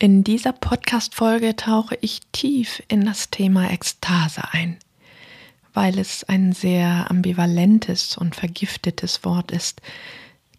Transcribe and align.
In 0.00 0.22
dieser 0.22 0.52
Podcast-Folge 0.52 1.56
tauche 1.56 1.98
ich 2.00 2.20
tief 2.30 2.80
in 2.86 3.04
das 3.04 3.30
Thema 3.30 3.68
Ekstase 3.68 4.42
ein, 4.52 4.76
weil 5.74 5.98
es 5.98 6.22
ein 6.22 6.52
sehr 6.52 7.10
ambivalentes 7.10 8.16
und 8.16 8.36
vergiftetes 8.36 9.24
Wort 9.24 9.50
ist, 9.50 9.82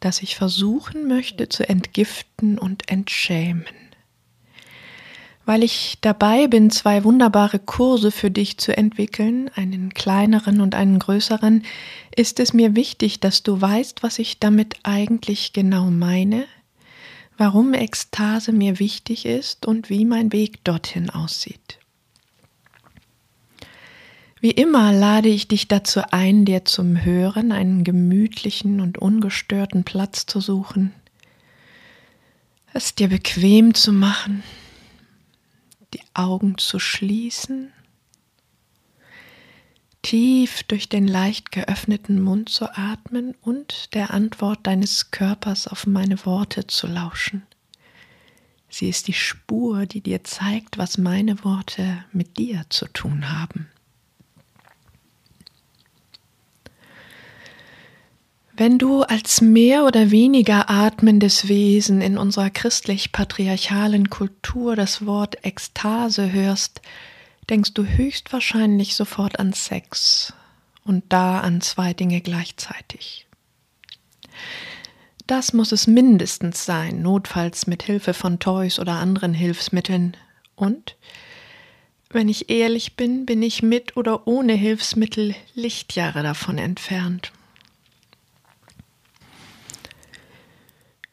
das 0.02 0.22
ich 0.22 0.36
versuchen 0.36 1.08
möchte 1.08 1.48
zu 1.48 1.70
entgiften 1.70 2.58
und 2.58 2.92
entschämen. 2.92 3.64
Weil 5.46 5.64
ich 5.64 6.00
dabei 6.02 6.48
bin, 6.48 6.70
zwei 6.70 7.06
wunderbare 7.06 7.60
Kurse 7.60 8.12
für 8.12 8.32
dich 8.32 8.58
zu 8.58 8.76
entwickeln, 8.76 9.50
einen 9.56 9.94
kleineren 9.94 10.60
und 10.60 10.76
einen 10.76 11.00
größeren, 11.00 11.64
ist 12.14 12.42
es 12.42 12.52
mir 12.52 12.76
wichtig, 12.76 13.22
dass 13.22 13.42
du 13.42 13.62
weißt, 13.62 14.04
was 14.04 14.20
ich 14.20 14.40
damit 14.40 14.76
eigentlich 14.84 15.54
genau 15.54 15.86
meine, 15.86 16.46
warum 17.40 17.74
Ekstase 17.74 18.52
mir 18.52 18.80
wichtig 18.80 19.26
ist 19.26 19.66
und 19.66 19.90
wie 19.90 20.04
mein 20.04 20.34
Weg 20.34 20.62
dorthin 20.66 21.10
aussieht. 21.10 21.80
Wie 24.42 24.52
immer 24.52 24.92
lade 24.92 25.30
ich 25.30 25.48
dich 25.48 25.70
dazu 25.70 26.02
ein, 26.12 26.44
dir 26.44 26.66
zum 26.66 27.04
Hören 27.04 27.54
einen 27.54 27.86
gemütlichen 27.86 28.82
und 28.82 28.98
ungestörten 28.98 29.86
Platz 29.86 30.26
zu 30.26 30.42
suchen, 30.42 30.94
es 32.74 32.94
dir 32.94 33.08
bequem 33.08 33.74
zu 33.74 33.94
machen, 33.94 34.44
die 35.94 36.02
Augen 36.14 36.58
zu 36.58 36.78
schließen 36.78 37.72
tief 40.02 40.64
durch 40.64 40.90
den 40.90 41.08
leicht 41.08 41.52
geöffneten 41.52 42.22
Mund 42.22 42.50
zu 42.50 42.78
atmen 42.78 43.36
und 43.42 43.94
der 43.94 44.12
Antwort 44.12 44.60
deines 44.64 45.12
Körpers 45.12 45.68
auf 45.68 45.86
meine 45.86 46.26
Worte 46.26 46.68
zu 46.68 46.88
lauschen. 46.88 47.44
Sie 48.70 48.88
ist 48.88 49.08
die 49.08 49.14
Spur, 49.14 49.86
die 49.86 50.02
dir 50.02 50.24
zeigt, 50.24 50.78
was 50.78 50.98
meine 50.98 51.44
Worte 51.44 52.06
mit 52.12 52.38
dir 52.38 52.66
zu 52.70 52.86
tun 52.88 53.32
haben. 53.32 53.68
Wenn 58.60 58.78
du 58.78 59.04
als 59.04 59.40
mehr 59.40 59.86
oder 59.86 60.12
weniger 60.12 60.70
atmendes 60.70 61.48
Wesen 61.48 62.02
in 62.02 62.18
unserer 62.18 62.50
christlich-patriarchalen 62.50 64.10
Kultur 64.10 64.76
das 64.76 65.06
Wort 65.06 65.46
Ekstase 65.46 66.34
hörst, 66.34 66.82
denkst 67.50 67.74
du 67.74 67.84
höchstwahrscheinlich 67.84 68.96
sofort 68.96 69.40
an 69.40 69.54
Sex 69.54 70.34
und 70.84 71.04
da 71.10 71.40
an 71.40 71.62
zwei 71.62 71.94
Dinge 71.94 72.22
gleichzeitig. 72.22 73.28
Das 75.28 75.54
muss 75.54 75.72
es 75.72 75.86
mindestens 75.86 76.66
sein, 76.66 77.02
notfalls 77.02 77.68
mit 77.68 77.84
Hilfe 77.84 78.14
von 78.14 78.40
Toys 78.40 78.80
oder 78.80 78.94
anderen 78.94 79.34
Hilfsmitteln. 79.34 80.18
Und, 80.56 80.96
wenn 82.10 82.30
ich 82.30 82.50
ehrlich 82.50 82.96
bin, 82.96 83.26
bin 83.28 83.44
ich 83.44 83.62
mit 83.62 83.96
oder 83.96 84.28
ohne 84.28 84.54
Hilfsmittel 84.54 85.36
Lichtjahre 85.54 86.24
davon 86.24 86.58
entfernt. 86.58 87.32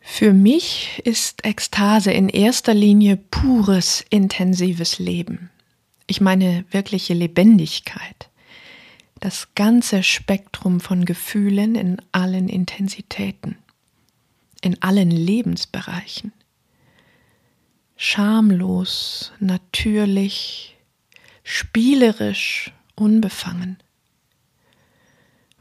Für 0.01 0.33
mich 0.33 1.03
ist 1.05 1.45
Ekstase 1.45 2.11
in 2.11 2.31
erster 2.31 2.73
Linie 2.73 3.19
pures, 3.19 4.03
intensives 4.09 4.99
Leben. 4.99 5.51
Ich 6.07 6.21
meine 6.21 6.65
wirkliche 6.71 7.15
Lebendigkeit. 7.15 8.31
Das 9.19 9.55
ganze 9.55 10.03
Spektrum 10.03 10.79
von 10.79 11.05
Gefühlen 11.05 11.75
in 11.75 12.01
allen 12.13 12.49
Intensitäten, 12.49 13.57
in 14.61 14.81
allen 14.83 15.11
Lebensbereichen. 15.11 16.33
Schamlos, 17.97 19.33
natürlich, 19.41 20.77
spielerisch, 21.43 22.73
unbefangen. 22.95 23.79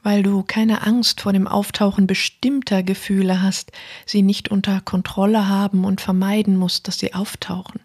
Weil 0.04 0.22
du 0.22 0.44
keine 0.44 0.86
Angst 0.86 1.22
vor 1.22 1.34
dem 1.34 1.48
Auftauchen 1.48 2.06
bestimmter 2.06 2.84
Gefühle 2.84 3.42
hast, 3.42 3.72
sie 4.06 4.22
nicht 4.22 4.50
unter 4.50 4.82
Kontrolle 4.82 5.48
haben 5.48 5.86
und 5.86 6.02
vermeiden 6.02 6.58
musst, 6.58 6.88
dass 6.88 7.00
sie 7.00 7.16
auftauchen. 7.16 7.80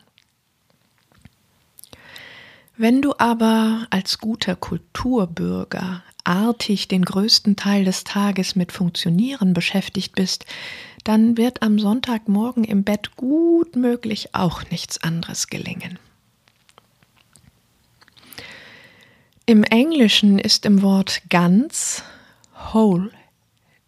Wenn 2.83 3.03
du 3.03 3.13
aber 3.19 3.87
als 3.91 4.21
guter 4.21 4.57
Kulturbürger 4.57 6.03
artig 6.25 6.89
den 6.89 7.05
größten 7.05 7.55
Teil 7.55 7.85
des 7.85 8.05
Tages 8.05 8.57
mit 8.57 8.73
Funktionieren 8.73 9.53
beschäftigt 9.53 10.15
bist, 10.15 10.47
dann 11.05 11.37
wird 11.37 11.61
am 11.61 11.79
Sonntagmorgen 11.79 12.65
im 12.65 12.83
Bett 12.83 13.17
gut 13.17 13.77
möglich 13.77 14.35
auch 14.35 14.63
nichts 14.71 14.97
anderes 15.03 15.49
gelingen. 15.49 15.99
Im 19.45 19.63
Englischen 19.63 20.39
ist 20.39 20.65
im 20.65 20.81
Wort 20.81 21.21
ganz, 21.29 22.03
whole, 22.73 23.11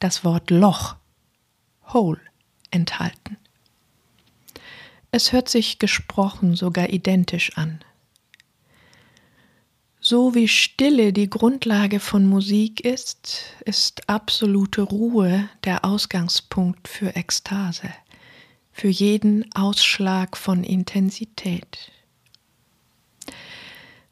das 0.00 0.22
Wort 0.22 0.50
Loch, 0.50 0.96
whole, 1.94 2.20
enthalten. 2.70 3.38
Es 5.12 5.32
hört 5.32 5.48
sich 5.48 5.78
gesprochen 5.78 6.56
sogar 6.56 6.90
identisch 6.90 7.56
an. 7.56 7.80
So 10.12 10.34
wie 10.34 10.46
Stille 10.46 11.14
die 11.14 11.30
Grundlage 11.30 11.98
von 11.98 12.26
Musik 12.26 12.84
ist, 12.84 13.44
ist 13.64 14.10
absolute 14.10 14.82
Ruhe 14.82 15.48
der 15.64 15.86
Ausgangspunkt 15.86 16.86
für 16.86 17.16
Ekstase, 17.16 17.88
für 18.72 18.88
jeden 18.88 19.50
Ausschlag 19.54 20.36
von 20.36 20.64
Intensität. 20.64 21.90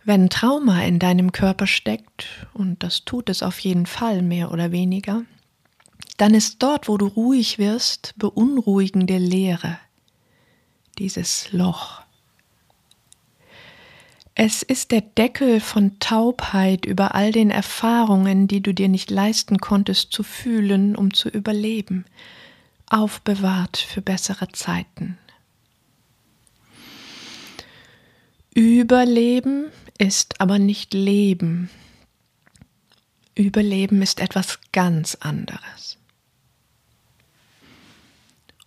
Wenn 0.03 0.31
Trauma 0.31 0.85
in 0.85 0.99
deinem 0.99 1.33
Körper 1.33 1.67
steckt, 1.67 2.47
und 2.55 2.83
das 2.83 3.05
tut 3.05 3.29
es 3.29 3.43
auf 3.43 3.59
jeden 3.59 3.85
Fall 3.85 4.23
mehr 4.23 4.53
oder 4.53 4.73
weniger, 4.73 5.25
dann 6.17 6.33
ist 6.33 6.63
dort, 6.63 6.89
wo 6.89 6.97
du 6.97 7.09
ruhig 7.09 7.59
wirst, 7.59 8.15
beunruhigende 8.17 9.19
Leere, 9.19 9.79
dieses 10.99 11.53
Loch. 11.53 12.00
Es 14.43 14.63
ist 14.63 14.91
der 14.91 15.03
Deckel 15.03 15.61
von 15.61 15.99
Taubheit 15.99 16.87
über 16.87 17.15
all 17.15 17.31
den 17.31 17.51
Erfahrungen, 17.51 18.49
die 18.49 18.63
du 18.63 18.73
dir 18.73 18.89
nicht 18.89 19.11
leisten 19.11 19.59
konntest 19.59 20.13
zu 20.13 20.23
fühlen, 20.23 20.97
um 20.97 21.13
zu 21.13 21.29
überleben, 21.29 22.07
aufbewahrt 22.89 23.77
für 23.77 24.01
bessere 24.01 24.49
Zeiten. 24.49 25.19
Überleben 28.55 29.67
ist 29.99 30.41
aber 30.41 30.59
nicht 30.59 30.95
Leben. 30.95 31.69
Überleben 33.35 34.01
ist 34.01 34.21
etwas 34.21 34.59
ganz 34.73 35.17
anderes. 35.17 35.90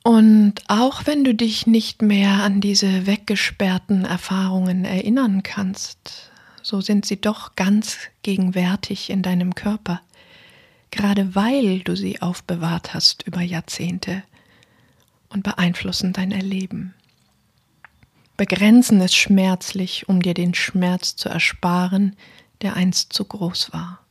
Und 0.04 0.56
auch 0.68 1.06
wenn 1.06 1.24
du 1.24 1.34
dich 1.34 1.66
nicht 1.66 2.02
mehr 2.02 2.44
an 2.44 2.60
diese 2.60 3.08
weggesperrten 3.08 4.04
Erfahrungen 4.04 4.84
erinnern 4.84 5.44
kannst, 5.44 6.30
so 6.62 6.82
sind 6.82 7.06
sie 7.06 7.20
doch 7.20 7.56
ganz 7.56 7.98
gegenwärtig 8.22 9.10
in 9.10 9.22
deinem 9.22 9.56
Körper, 9.56 10.02
gerade 10.92 11.36
weil 11.36 11.80
du 11.80 11.96
sie 11.96 12.22
aufbewahrt 12.22 12.94
hast 12.94 13.24
über 13.24 13.42
Jahrzehnte 13.42 14.24
und 15.30 15.44
beeinflussen 15.44 16.12
dein 16.12 16.34
Erleben. 16.34 16.94
Begrenzen 18.36 19.00
es 19.00 19.16
schmerzlich, 19.16 20.10
um 20.10 20.22
dir 20.22 20.34
den 20.34 20.54
Schmerz 20.54 21.16
zu 21.16 21.30
ersparen, 21.30 22.18
der 22.62 22.76
einst 22.76 23.14
zu 23.14 23.24
groß 23.24 23.72
war. 23.72 24.03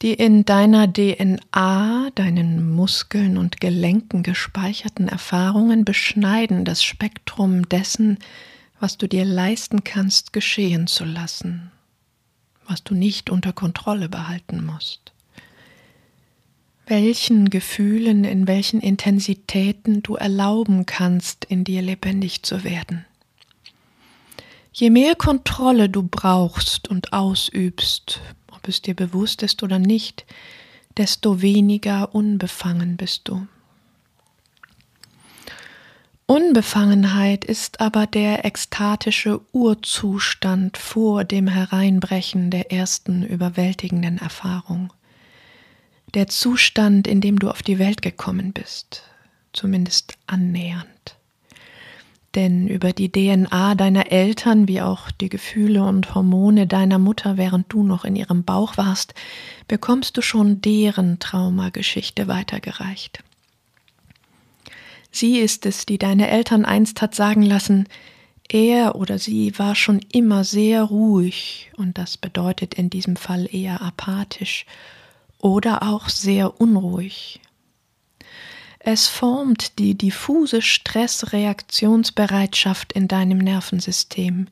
Die 0.00 0.14
in 0.14 0.44
deiner 0.44 0.92
DNA, 0.92 2.10
deinen 2.14 2.70
Muskeln 2.72 3.36
und 3.36 3.60
Gelenken 3.60 4.22
gespeicherten 4.22 5.08
Erfahrungen 5.08 5.84
beschneiden 5.84 6.64
das 6.64 6.84
Spektrum 6.84 7.68
dessen, 7.68 8.18
was 8.78 8.96
du 8.96 9.08
dir 9.08 9.24
leisten 9.24 9.82
kannst, 9.82 10.32
geschehen 10.32 10.86
zu 10.86 11.04
lassen, 11.04 11.72
was 12.66 12.84
du 12.84 12.94
nicht 12.94 13.28
unter 13.28 13.52
Kontrolle 13.52 14.08
behalten 14.08 14.64
musst. 14.64 15.12
welchen 16.86 17.50
Gefühlen, 17.50 18.24
in 18.24 18.46
welchen 18.48 18.80
Intensitäten 18.80 20.02
du 20.02 20.16
erlauben 20.16 20.86
kannst, 20.86 21.44
in 21.44 21.64
dir 21.64 21.82
lebendig 21.82 22.42
zu 22.44 22.64
werden. 22.64 23.04
Je 24.72 24.90
mehr 24.90 25.14
Kontrolle 25.14 25.88
du 25.88 26.02
brauchst 26.02 26.88
und 26.88 27.12
ausübst, 27.12 28.20
ob 28.58 28.68
es 28.68 28.82
dir 28.82 28.94
bewusst 28.94 29.42
ist 29.42 29.62
oder 29.62 29.78
nicht, 29.78 30.26
desto 30.96 31.40
weniger 31.40 32.14
unbefangen 32.14 32.96
bist 32.96 33.28
du. 33.28 33.46
Unbefangenheit 36.26 37.44
ist 37.44 37.80
aber 37.80 38.06
der 38.06 38.44
ekstatische 38.44 39.40
Urzustand 39.52 40.76
vor 40.76 41.24
dem 41.24 41.46
Hereinbrechen 41.48 42.50
der 42.50 42.70
ersten 42.70 43.22
überwältigenden 43.22 44.18
Erfahrung. 44.18 44.92
Der 46.14 46.26
Zustand, 46.26 47.06
in 47.06 47.20
dem 47.20 47.38
du 47.38 47.48
auf 47.48 47.62
die 47.62 47.78
Welt 47.78 48.02
gekommen 48.02 48.52
bist, 48.52 49.04
zumindest 49.52 50.18
annähernd. 50.26 51.17
Denn 52.38 52.68
über 52.68 52.92
die 52.92 53.10
DNA 53.10 53.74
deiner 53.74 54.12
Eltern 54.12 54.68
wie 54.68 54.80
auch 54.80 55.10
die 55.10 55.28
Gefühle 55.28 55.82
und 55.82 56.14
Hormone 56.14 56.68
deiner 56.68 57.00
Mutter, 57.00 57.36
während 57.36 57.72
du 57.72 57.82
noch 57.82 58.04
in 58.04 58.14
ihrem 58.14 58.44
Bauch 58.44 58.76
warst, 58.76 59.12
bekommst 59.66 60.16
du 60.16 60.22
schon 60.22 60.60
deren 60.60 61.18
Traumageschichte 61.18 62.28
weitergereicht. 62.28 63.24
Sie 65.10 65.38
ist 65.40 65.66
es, 65.66 65.84
die 65.84 65.98
deine 65.98 66.28
Eltern 66.30 66.64
einst 66.64 67.02
hat 67.02 67.16
sagen 67.16 67.42
lassen, 67.42 67.88
er 68.48 68.94
oder 68.94 69.18
sie 69.18 69.58
war 69.58 69.74
schon 69.74 69.98
immer 70.12 70.44
sehr 70.44 70.84
ruhig, 70.84 71.72
und 71.76 71.98
das 71.98 72.16
bedeutet 72.18 72.74
in 72.74 72.88
diesem 72.88 73.16
Fall 73.16 73.48
eher 73.52 73.82
apathisch, 73.82 74.64
oder 75.38 75.82
auch 75.82 76.08
sehr 76.08 76.60
unruhig. 76.60 77.40
Es 78.80 79.08
formt 79.08 79.78
die 79.78 79.96
diffuse 79.96 80.60
Stressreaktionsbereitschaft 80.62 82.92
in 82.92 83.08
deinem 83.08 83.38
Nervensystem, 83.38 84.48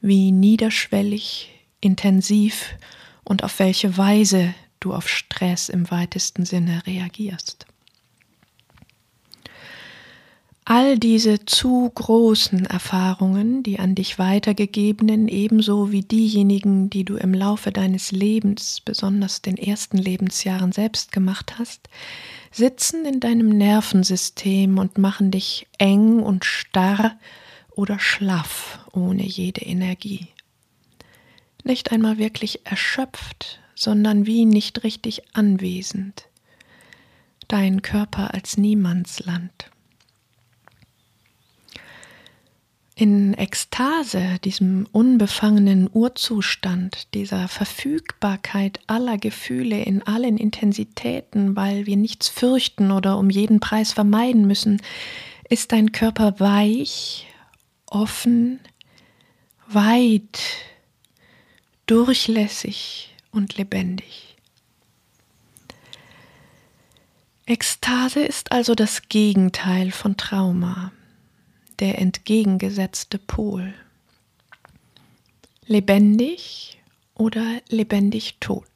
wie 0.00 0.32
niederschwellig, 0.32 1.50
intensiv 1.80 2.74
und 3.24 3.44
auf 3.44 3.58
welche 3.58 3.96
Weise 3.96 4.54
du 4.80 4.94
auf 4.94 5.08
Stress 5.08 5.68
im 5.68 5.90
weitesten 5.90 6.44
Sinne 6.44 6.82
reagierst. 6.86 7.66
All 10.70 10.98
diese 10.98 11.46
zu 11.46 11.90
großen 11.94 12.66
Erfahrungen, 12.66 13.62
die 13.62 13.78
an 13.78 13.94
dich 13.94 14.18
weitergegebenen, 14.18 15.26
ebenso 15.26 15.92
wie 15.92 16.02
diejenigen, 16.02 16.90
die 16.90 17.06
du 17.06 17.16
im 17.16 17.32
Laufe 17.32 17.72
deines 17.72 18.12
Lebens, 18.12 18.82
besonders 18.84 19.40
den 19.40 19.56
ersten 19.56 19.96
Lebensjahren 19.96 20.72
selbst 20.72 21.10
gemacht 21.10 21.54
hast, 21.58 21.88
sitzen 22.50 23.04
in 23.04 23.20
deinem 23.20 23.48
Nervensystem 23.48 24.78
und 24.78 24.98
machen 24.98 25.30
dich 25.30 25.66
eng 25.78 26.20
und 26.20 26.44
starr 26.44 27.18
oder 27.70 27.98
schlaff 27.98 28.80
ohne 28.92 29.22
jede 29.22 29.62
Energie. 29.62 30.28
Nicht 31.64 31.92
einmal 31.92 32.18
wirklich 32.18 32.66
erschöpft, 32.66 33.60
sondern 33.74 34.26
wie 34.26 34.44
nicht 34.44 34.82
richtig 34.84 35.22
anwesend. 35.34 36.28
Dein 37.46 37.82
Körper 37.82 38.34
als 38.34 38.56
Niemandsland. 38.56 39.70
In 42.98 43.34
Ekstase, 43.34 44.40
diesem 44.42 44.88
unbefangenen 44.90 45.88
Urzustand, 45.92 47.14
dieser 47.14 47.46
Verfügbarkeit 47.46 48.80
aller 48.88 49.18
Gefühle 49.18 49.80
in 49.84 50.02
allen 50.02 50.36
Intensitäten, 50.36 51.54
weil 51.54 51.86
wir 51.86 51.96
nichts 51.96 52.28
fürchten 52.28 52.90
oder 52.90 53.16
um 53.16 53.30
jeden 53.30 53.60
Preis 53.60 53.92
vermeiden 53.92 54.48
müssen, 54.48 54.82
ist 55.48 55.70
dein 55.70 55.92
Körper 55.92 56.40
weich, 56.40 57.28
offen, 57.86 58.58
weit, 59.68 60.40
durchlässig 61.86 63.14
und 63.30 63.56
lebendig. 63.56 64.36
Ekstase 67.46 68.24
ist 68.24 68.50
also 68.50 68.74
das 68.74 69.02
Gegenteil 69.08 69.92
von 69.92 70.16
Trauma 70.16 70.90
der 71.80 71.98
entgegengesetzte 71.98 73.18
Pol. 73.18 73.74
Lebendig 75.66 76.78
oder 77.14 77.60
lebendig 77.68 78.36
tot. 78.40 78.66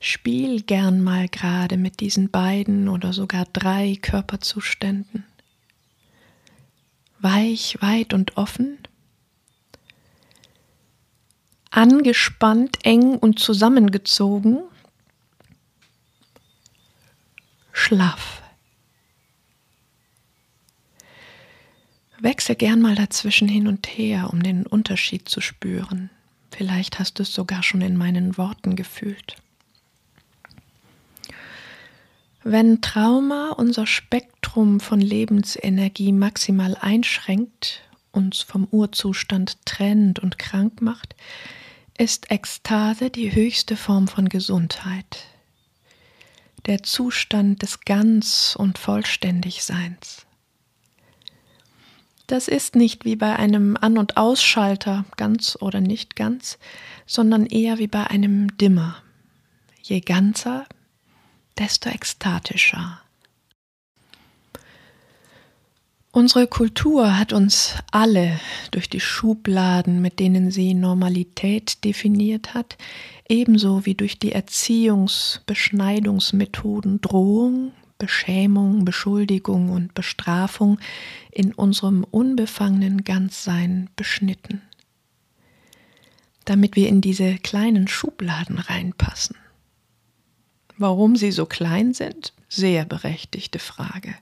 Spiel 0.00 0.62
gern 0.62 1.02
mal 1.02 1.28
gerade 1.28 1.76
mit 1.76 2.00
diesen 2.00 2.30
beiden 2.30 2.88
oder 2.88 3.12
sogar 3.12 3.46
drei 3.52 3.96
Körperzuständen. 4.00 5.24
Weich, 7.18 7.78
weit 7.80 8.14
und 8.14 8.36
offen. 8.36 8.78
Angespannt, 11.70 12.78
eng 12.84 13.16
und 13.16 13.40
zusammengezogen. 13.40 14.60
Schlaf. 17.72 18.42
Wechsel 22.20 22.56
gern 22.56 22.80
mal 22.80 22.94
dazwischen 22.94 23.48
hin 23.48 23.68
und 23.68 23.86
her, 23.86 24.30
um 24.32 24.42
den 24.42 24.66
Unterschied 24.66 25.28
zu 25.28 25.40
spüren. 25.40 26.10
Vielleicht 26.50 26.98
hast 26.98 27.18
du 27.18 27.22
es 27.22 27.32
sogar 27.32 27.62
schon 27.62 27.80
in 27.80 27.96
meinen 27.96 28.36
Worten 28.36 28.74
gefühlt. 28.74 29.36
Wenn 32.42 32.80
Trauma 32.80 33.50
unser 33.50 33.86
Spektrum 33.86 34.80
von 34.80 35.00
Lebensenergie 35.00 36.12
maximal 36.12 36.76
einschränkt, 36.80 37.82
uns 38.10 38.40
vom 38.40 38.66
Urzustand 38.70 39.64
trennt 39.66 40.18
und 40.18 40.38
krank 40.38 40.80
macht, 40.80 41.14
ist 41.98 42.30
Ekstase 42.30 43.10
die 43.10 43.34
höchste 43.34 43.76
Form 43.76 44.08
von 44.08 44.28
Gesundheit, 44.28 45.26
der 46.66 46.82
Zustand 46.82 47.62
des 47.62 47.80
Ganz- 47.80 48.56
und 48.58 48.78
Vollständigseins. 48.78 50.27
Das 52.28 52.46
ist 52.46 52.76
nicht 52.76 53.04
wie 53.06 53.16
bei 53.16 53.34
einem 53.36 53.76
An- 53.80 53.96
und 53.96 54.18
Ausschalter, 54.18 55.06
ganz 55.16 55.56
oder 55.60 55.80
nicht 55.80 56.14
ganz, 56.14 56.58
sondern 57.06 57.46
eher 57.46 57.78
wie 57.78 57.86
bei 57.86 58.06
einem 58.06 58.54
Dimmer. 58.58 58.96
Je 59.80 60.00
ganzer, 60.00 60.66
desto 61.58 61.88
ekstatischer. 61.88 63.00
Unsere 66.12 66.46
Kultur 66.46 67.18
hat 67.18 67.32
uns 67.32 67.76
alle 67.92 68.38
durch 68.72 68.90
die 68.90 69.00
Schubladen, 69.00 70.02
mit 70.02 70.20
denen 70.20 70.50
sie 70.50 70.74
Normalität 70.74 71.82
definiert 71.82 72.52
hat, 72.52 72.76
ebenso 73.26 73.86
wie 73.86 73.94
durch 73.94 74.18
die 74.18 74.32
Erziehungsbeschneidungsmethoden 74.32 77.00
Drohung, 77.00 77.72
Beschämung, 77.98 78.84
Beschuldigung 78.84 79.70
und 79.70 79.92
Bestrafung 79.94 80.78
in 81.32 81.52
unserem 81.52 82.04
unbefangenen 82.04 83.04
Ganzsein 83.04 83.90
beschnitten, 83.96 84.62
damit 86.44 86.76
wir 86.76 86.88
in 86.88 87.00
diese 87.00 87.36
kleinen 87.38 87.88
Schubladen 87.88 88.58
reinpassen. 88.58 89.36
Warum 90.76 91.16
sie 91.16 91.32
so 91.32 91.44
klein 91.44 91.92
sind? 91.92 92.32
Sehr 92.48 92.84
berechtigte 92.84 93.58
Frage. 93.58 94.14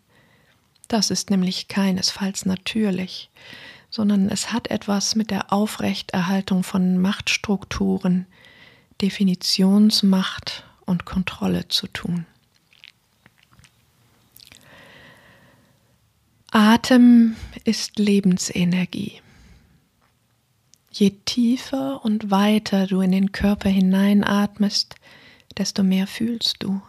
Das 0.89 1.11
ist 1.11 1.31
nämlich 1.31 1.69
keinesfalls 1.69 2.47
natürlich, 2.47 3.31
sondern 3.91 4.31
es 4.31 4.53
hat 4.53 4.71
etwas 4.71 5.15
mit 5.17 5.31
der 5.31 5.53
Aufrechterhaltung 5.53 6.63
von 6.63 6.99
Machtstrukturen, 6.99 8.27
Definitionsmacht 9.03 10.65
und 10.87 11.05
Kontrolle 11.05 11.69
zu 11.69 11.87
tun. 11.89 12.27
Atem 16.59 17.37
ist 17.65 17.99
Lebensenergie. 17.99 19.21
Je 20.91 21.11
tiefer 21.27 22.03
und 22.03 22.31
weiter 22.31 22.87
du 22.87 23.03
in 23.03 23.13
den 23.13 23.31
Körper 23.31 23.69
hineinatmest, 23.69 24.95
desto 25.59 25.83
mehr 25.83 26.07
fühlst 26.07 26.63
du. 26.63 26.81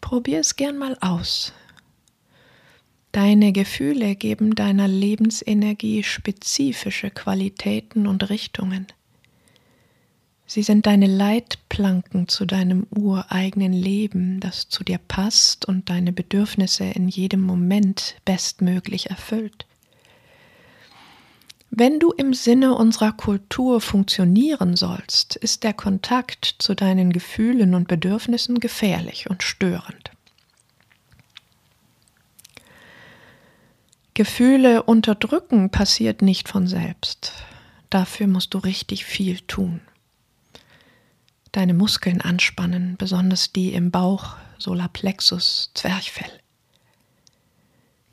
Probier 0.00 0.40
es 0.40 0.56
gern 0.56 0.78
mal 0.78 0.96
aus. 1.02 1.52
Deine 3.12 3.52
Gefühle 3.52 4.16
geben 4.16 4.54
deiner 4.54 4.88
Lebensenergie 4.88 6.02
spezifische 6.02 7.10
Qualitäten 7.10 8.06
und 8.06 8.30
Richtungen. 8.30 8.86
Sie 10.50 10.62
sind 10.62 10.86
deine 10.86 11.06
Leitplanken 11.06 12.26
zu 12.26 12.46
deinem 12.46 12.86
ureigenen 12.88 13.74
Leben, 13.74 14.40
das 14.40 14.70
zu 14.70 14.82
dir 14.82 14.96
passt 14.96 15.66
und 15.66 15.90
deine 15.90 16.10
Bedürfnisse 16.10 16.84
in 16.84 17.06
jedem 17.06 17.42
Moment 17.42 18.16
bestmöglich 18.24 19.10
erfüllt. 19.10 19.66
Wenn 21.70 22.00
du 22.00 22.12
im 22.12 22.32
Sinne 22.32 22.74
unserer 22.74 23.12
Kultur 23.12 23.82
funktionieren 23.82 24.74
sollst, 24.74 25.36
ist 25.36 25.64
der 25.64 25.74
Kontakt 25.74 26.56
zu 26.60 26.74
deinen 26.74 27.12
Gefühlen 27.12 27.74
und 27.74 27.86
Bedürfnissen 27.86 28.58
gefährlich 28.58 29.28
und 29.28 29.42
störend. 29.42 30.12
Gefühle 34.14 34.82
unterdrücken 34.82 35.68
passiert 35.68 36.22
nicht 36.22 36.48
von 36.48 36.66
selbst. 36.66 37.34
Dafür 37.90 38.28
musst 38.28 38.54
du 38.54 38.58
richtig 38.58 39.04
viel 39.04 39.40
tun. 39.40 39.82
Deine 41.58 41.74
Muskeln 41.74 42.20
anspannen, 42.20 42.94
besonders 42.98 43.50
die 43.50 43.72
im 43.72 43.90
Bauch, 43.90 44.36
Solarplexus, 44.58 45.72
Zwerchfell. 45.74 46.30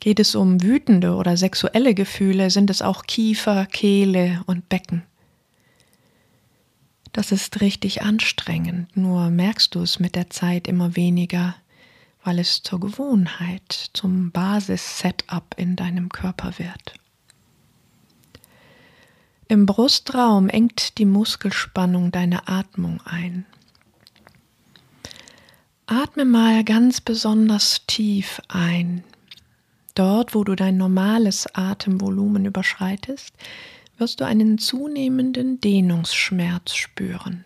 Geht 0.00 0.18
es 0.18 0.34
um 0.34 0.64
wütende 0.64 1.14
oder 1.14 1.36
sexuelle 1.36 1.94
Gefühle, 1.94 2.50
sind 2.50 2.70
es 2.70 2.82
auch 2.82 3.04
Kiefer, 3.04 3.66
Kehle 3.66 4.42
und 4.46 4.68
Becken. 4.68 5.04
Das 7.12 7.30
ist 7.30 7.60
richtig 7.60 8.02
anstrengend, 8.02 8.96
nur 8.96 9.30
merkst 9.30 9.76
du 9.76 9.82
es 9.82 10.00
mit 10.00 10.16
der 10.16 10.28
Zeit 10.28 10.66
immer 10.66 10.96
weniger, 10.96 11.54
weil 12.24 12.40
es 12.40 12.64
zur 12.64 12.80
Gewohnheit, 12.80 13.90
zum 13.92 14.32
Basis-Setup 14.32 15.54
in 15.56 15.76
deinem 15.76 16.08
Körper 16.08 16.58
wird. 16.58 16.94
Im 19.48 19.64
Brustraum 19.64 20.48
engt 20.48 20.98
die 20.98 21.04
Muskelspannung 21.04 22.10
deine 22.10 22.48
Atmung 22.48 23.00
ein. 23.04 23.46
Atme 25.86 26.24
mal 26.24 26.64
ganz 26.64 27.00
besonders 27.00 27.86
tief 27.86 28.42
ein. 28.48 29.04
Dort, 29.94 30.34
wo 30.34 30.42
du 30.42 30.56
dein 30.56 30.76
normales 30.76 31.46
Atemvolumen 31.54 32.44
überschreitest, 32.44 33.34
wirst 33.98 34.20
du 34.20 34.24
einen 34.24 34.58
zunehmenden 34.58 35.60
Dehnungsschmerz 35.60 36.74
spüren. 36.74 37.44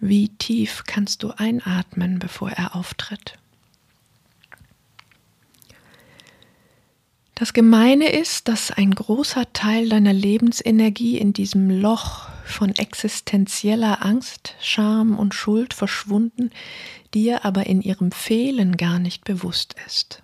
Wie 0.00 0.30
tief 0.30 0.84
kannst 0.86 1.22
du 1.22 1.30
einatmen, 1.30 2.18
bevor 2.18 2.50
er 2.50 2.74
auftritt? 2.74 3.38
Das 7.34 7.54
Gemeine 7.54 8.10
ist, 8.10 8.48
dass 8.48 8.70
ein 8.70 8.94
großer 8.94 9.52
Teil 9.52 9.88
deiner 9.88 10.12
Lebensenergie 10.12 11.18
in 11.18 11.32
diesem 11.32 11.70
Loch 11.70 12.28
von 12.44 12.70
existenzieller 12.70 14.04
Angst, 14.04 14.54
Scham 14.60 15.18
und 15.18 15.34
Schuld 15.34 15.72
verschwunden, 15.72 16.50
dir 17.14 17.44
aber 17.44 17.66
in 17.66 17.80
ihrem 17.80 18.12
Fehlen 18.12 18.76
gar 18.76 18.98
nicht 18.98 19.24
bewusst 19.24 19.74
ist. 19.86 20.22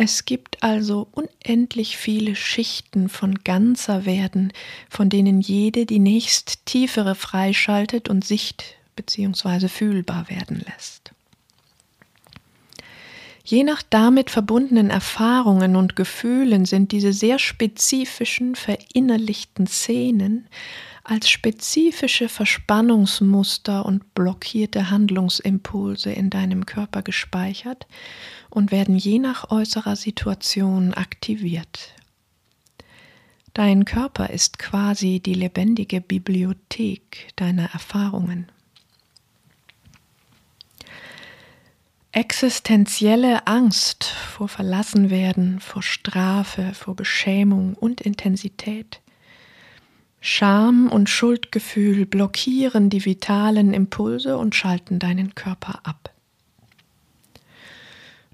Es 0.00 0.24
gibt 0.24 0.62
also 0.62 1.08
unendlich 1.10 1.96
viele 1.96 2.36
Schichten 2.36 3.08
von 3.08 3.42
ganzer 3.42 4.06
Werden, 4.06 4.52
von 4.88 5.10
denen 5.10 5.40
jede 5.40 5.86
die 5.86 5.98
nächst 5.98 6.66
tiefere 6.66 7.16
freischaltet 7.16 8.08
und 8.08 8.24
sicht- 8.24 8.76
bzw. 8.94 9.66
fühlbar 9.66 10.30
werden 10.30 10.64
lässt. 10.64 11.12
Je 13.50 13.64
nach 13.64 13.82
damit 13.82 14.30
verbundenen 14.30 14.90
Erfahrungen 14.90 15.74
und 15.74 15.96
Gefühlen 15.96 16.66
sind 16.66 16.92
diese 16.92 17.14
sehr 17.14 17.38
spezifischen, 17.38 18.54
verinnerlichten 18.54 19.66
Szenen 19.66 20.48
als 21.02 21.30
spezifische 21.30 22.28
Verspannungsmuster 22.28 23.86
und 23.86 24.12
blockierte 24.12 24.90
Handlungsimpulse 24.90 26.12
in 26.12 26.28
deinem 26.28 26.66
Körper 26.66 27.00
gespeichert 27.00 27.86
und 28.50 28.70
werden 28.70 28.98
je 28.98 29.18
nach 29.18 29.50
äußerer 29.50 29.96
Situation 29.96 30.92
aktiviert. 30.92 31.94
Dein 33.54 33.86
Körper 33.86 34.28
ist 34.28 34.58
quasi 34.58 35.20
die 35.20 35.32
lebendige 35.32 36.02
Bibliothek 36.02 37.32
deiner 37.36 37.72
Erfahrungen. 37.72 38.52
Existenzielle 42.18 43.46
Angst 43.46 44.02
vor 44.02 44.48
Verlassenwerden, 44.48 45.60
vor 45.60 45.84
Strafe, 45.84 46.74
vor 46.74 46.96
Beschämung 46.96 47.74
und 47.74 48.00
Intensität. 48.00 49.00
Scham 50.20 50.88
und 50.88 51.08
Schuldgefühl 51.08 52.06
blockieren 52.06 52.90
die 52.90 53.04
vitalen 53.04 53.72
Impulse 53.72 54.36
und 54.36 54.56
schalten 54.56 54.98
deinen 54.98 55.36
Körper 55.36 55.78
ab. 55.84 56.12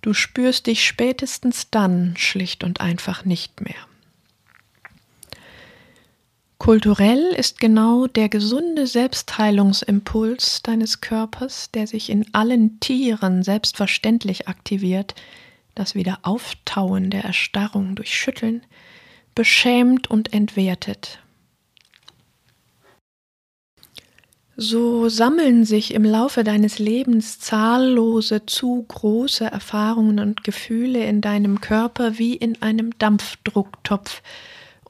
Du 0.00 0.14
spürst 0.14 0.66
dich 0.66 0.86
spätestens 0.86 1.68
dann 1.70 2.14
schlicht 2.16 2.64
und 2.64 2.80
einfach 2.80 3.26
nicht 3.26 3.60
mehr. 3.60 3.86
Kulturell 6.58 7.34
ist 7.36 7.60
genau 7.60 8.06
der 8.06 8.28
gesunde 8.28 8.86
Selbstheilungsimpuls 8.86 10.62
deines 10.62 11.00
Körpers, 11.00 11.70
der 11.72 11.86
sich 11.86 12.10
in 12.10 12.32
allen 12.32 12.80
Tieren 12.80 13.42
selbstverständlich 13.42 14.48
aktiviert, 14.48 15.14
das 15.74 15.94
Wiederauftauen 15.94 17.10
der 17.10 17.24
Erstarrung 17.24 17.96
durch 17.96 18.14
Schütteln, 18.14 18.62
beschämt 19.34 20.08
und 20.08 20.32
entwertet, 20.32 21.18
So 24.56 25.08
sammeln 25.08 25.64
sich 25.64 25.92
im 25.94 26.04
Laufe 26.04 26.44
deines 26.44 26.78
Lebens 26.78 27.40
zahllose, 27.40 28.46
zu 28.46 28.84
große 28.86 29.44
Erfahrungen 29.44 30.20
und 30.20 30.44
Gefühle 30.44 31.04
in 31.04 31.20
deinem 31.20 31.60
Körper 31.60 32.18
wie 32.18 32.36
in 32.36 32.62
einem 32.62 32.96
Dampfdrucktopf 32.98 34.22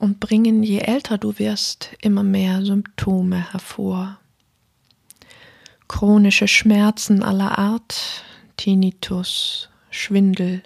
und 0.05 0.21
bringen, 0.21 0.63
je 0.63 0.81
älter 0.81 1.17
du 1.17 1.39
wirst, 1.39 1.97
immer 2.03 2.23
mehr 2.23 2.63
Symptome 2.63 3.53
hervor. 3.53 4.19
Chronische 5.89 6.47
Schmerzen 6.47 7.23
aller 7.23 7.59
Art, 7.59 8.23
Tinnitus, 8.59 9.71
Schwindel, 9.91 10.63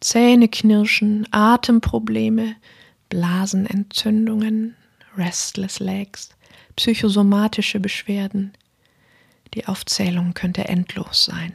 Zähneknirschen, 0.00 1.28
Atemprobleme, 1.30 2.56
Blasenentzündungen, 3.10 4.76
Restless 5.14 5.78
Legs, 5.78 6.30
psychosomatische 6.74 7.80
Beschwerden. 7.80 8.52
Die 9.52 9.66
Aufzählung 9.66 10.32
könnte 10.32 10.68
endlos 10.68 11.26
sein. 11.26 11.52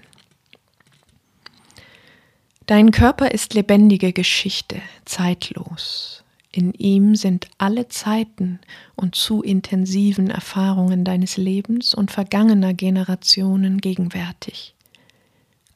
Dein 2.68 2.92
Körper 2.92 3.32
ist 3.32 3.56
lebendige 3.56 4.14
Geschichte, 4.14 4.80
zeitlos. 5.06 6.25
In 6.56 6.74
ihm 6.74 7.18
sind 7.18 7.50
alle 7.58 7.90
Zeiten 7.90 8.62
und 8.96 9.14
zu 9.14 9.42
intensiven 9.42 10.30
Erfahrungen 10.30 11.04
deines 11.04 11.36
Lebens 11.36 11.94
und 11.94 12.12
vergangener 12.12 12.74
Generationen 12.74 13.82
gegenwärtig, 13.82 14.74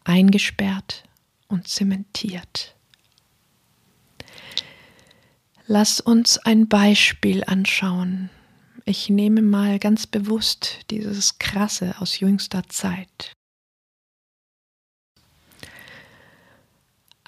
eingesperrt 0.06 1.04
und 1.50 1.68
zementiert. 1.68 2.78
Lass 5.68 6.00
uns 6.00 6.38
ein 6.38 6.70
Beispiel 6.70 7.44
anschauen, 7.44 8.30
ich 8.86 9.10
nehme 9.10 9.42
mal 9.42 9.80
ganz 9.80 10.08
bewusst 10.08 10.80
dieses 10.92 11.40
Krasse 11.40 11.96
aus 12.00 12.22
jüngster 12.22 12.64
Zeit. 12.70 13.34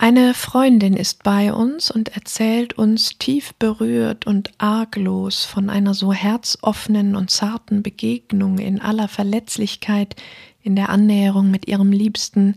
Eine 0.02 0.34
Freundin 0.34 0.96
ist 0.96 1.22
bei 1.22 1.54
uns 1.54 1.92
und 1.92 2.10
erzählt 2.16 2.76
uns 2.76 3.20
tief 3.20 3.54
berührt 3.60 4.26
und 4.26 4.52
arglos 4.58 5.46
von 5.46 5.70
einer 5.70 5.94
so 5.94 6.12
herzoffenen 6.12 7.16
und 7.16 7.30
zarten 7.30 7.84
Begegnung 7.84 8.58
in 8.58 8.82
aller 8.82 9.08
Verletzlichkeit 9.08 10.16
in 10.64 10.76
der 10.76 10.90
Annäherung 10.90 11.52
mit 11.52 11.68
ihrem 11.68 11.92
Liebsten, 11.92 12.56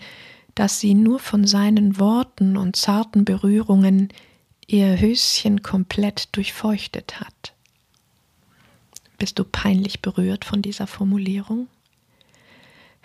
dass 0.55 0.81
sie 0.81 0.95
nur 0.95 1.19
von 1.19 1.47
seinen 1.47 1.99
Worten 1.99 2.57
und 2.57 2.77
zarten 2.77 3.27
Berührungen 3.27 4.09
ihr 4.67 4.99
Höschen 4.99 5.63
komplett 5.63 6.35
durchfeuchtet 6.35 7.21
hat. 7.21 7.53
Bist 9.19 9.39
du 9.39 9.45
peinlich 9.45 10.01
berührt 10.01 10.47
von 10.47 10.63
dieser 10.63 10.87
Formulierung? 10.87 11.69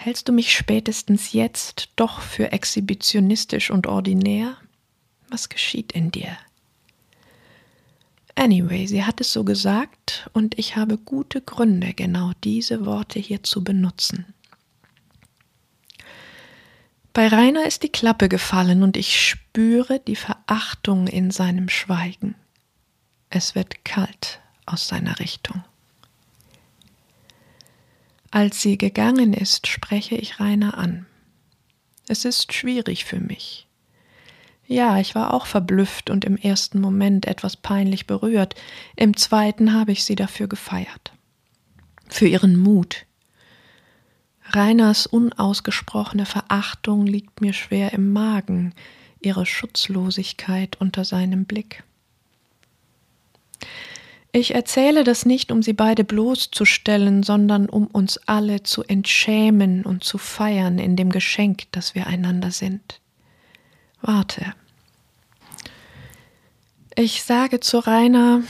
Hältst 0.02 0.30
du 0.30 0.32
mich 0.32 0.56
spätestens 0.56 1.34
jetzt 1.34 1.90
doch 1.98 2.22
für 2.22 2.54
exhibitionistisch 2.54 3.70
und 3.70 3.86
ordinär? 3.86 4.56
Was 5.28 5.50
geschieht 5.50 5.92
in 5.92 6.10
dir? 6.10 6.38
Anyway, 8.34 8.88
sie 8.88 9.04
hat 9.04 9.20
es 9.20 9.34
so 9.34 9.44
gesagt 9.44 10.30
und 10.32 10.58
ich 10.58 10.78
habe 10.78 10.98
gute 10.98 11.42
Gründe, 11.42 11.94
genau 11.94 12.32
diese 12.46 12.86
Worte 12.86 13.20
hier 13.20 13.44
zu 13.44 13.62
benutzen. 13.62 14.34
Bei 17.12 17.28
Rainer 17.28 17.66
ist 17.66 17.84
die 17.84 17.92
Klappe 17.92 18.30
gefallen 18.30 18.84
und 18.84 18.96
ich 18.96 19.20
spüre 19.20 20.00
die 20.00 20.16
Verachtung 20.16 21.08
in 21.08 21.30
seinem 21.30 21.68
Schweigen. 21.68 22.36
Es 23.30 23.54
wird 23.54 23.84
kalt 23.84 24.40
aus 24.66 24.88
seiner 24.88 25.20
Richtung. 25.20 25.62
Als 28.32 28.62
sie 28.62 28.78
gegangen 28.78 29.34
ist, 29.34 29.68
spreche 29.68 30.16
ich 30.16 30.40
Rainer 30.40 30.78
an. 30.78 31.08
Es 32.08 32.26
ist 32.26 32.54
schwierig 32.54 33.06
für 33.06 33.20
mich. 33.20 33.68
Ja, 34.68 35.00
ich 35.00 35.16
war 35.16 35.34
auch 35.34 35.48
verblüfft 35.48 36.12
und 36.12 36.26
im 36.26 36.38
ersten 36.38 36.80
Moment 36.80 37.26
etwas 37.26 37.58
peinlich 37.58 38.06
berührt, 38.06 38.54
im 38.96 39.18
zweiten 39.18 39.74
habe 39.74 39.92
ich 39.92 40.04
sie 40.04 40.16
dafür 40.16 40.48
gefeiert. 40.48 41.12
Für 42.08 42.28
ihren 42.28 42.56
Mut. 42.56 43.08
Reiners 44.46 45.08
unausgesprochene 45.08 46.28
Verachtung 46.28 47.08
liegt 47.08 47.42
mir 47.42 47.54
schwer 47.54 47.94
im 47.94 48.14
Magen, 48.14 48.76
ihre 49.20 49.48
Schutzlosigkeit 49.48 50.80
unter 50.80 51.04
seinem 51.04 51.46
Blick. 51.46 51.84
Ich 54.32 54.54
erzähle 54.54 55.04
das 55.04 55.26
nicht, 55.26 55.52
um 55.52 55.64
sie 55.64 55.74
beide 55.74 56.04
bloßzustellen, 56.04 57.24
sondern 57.24 57.68
um 57.68 57.88
uns 57.88 58.18
alle 58.28 58.62
zu 58.62 58.84
entschämen 58.84 59.84
und 59.84 60.04
zu 60.04 60.20
feiern 60.20 60.78
in 60.78 60.96
dem 60.96 61.12
Geschenk, 61.12 61.64
das 61.72 61.96
wir 61.96 62.06
einander 62.06 62.52
sind. 62.52 63.02
Warte. 64.02 64.54
Ich 66.96 67.24
sage 67.24 67.60
zu 67.60 67.80
Rainer, 67.80 68.44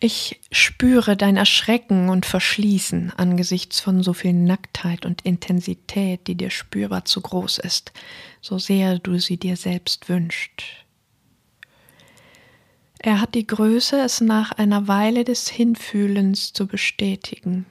ich 0.00 0.40
spüre 0.50 1.16
dein 1.16 1.36
Erschrecken 1.36 2.08
und 2.08 2.26
Verschließen 2.26 3.12
angesichts 3.16 3.78
von 3.80 4.02
so 4.02 4.14
viel 4.14 4.32
Nacktheit 4.32 5.04
und 5.04 5.22
Intensität, 5.22 6.26
die 6.26 6.34
dir 6.34 6.50
spürbar 6.50 7.04
zu 7.04 7.20
groß 7.20 7.58
ist, 7.58 7.92
so 8.40 8.58
sehr 8.58 8.98
du 8.98 9.18
sie 9.18 9.36
dir 9.36 9.56
selbst 9.56 10.08
wünscht. 10.08 10.64
Er 13.02 13.18
hat 13.18 13.34
die 13.34 13.46
Größe, 13.46 13.98
es 13.98 14.20
nach 14.20 14.52
einer 14.52 14.86
Weile 14.86 15.24
des 15.24 15.48
Hinfühlens 15.48 16.52
zu 16.52 16.66
bestätigen. 16.66 17.64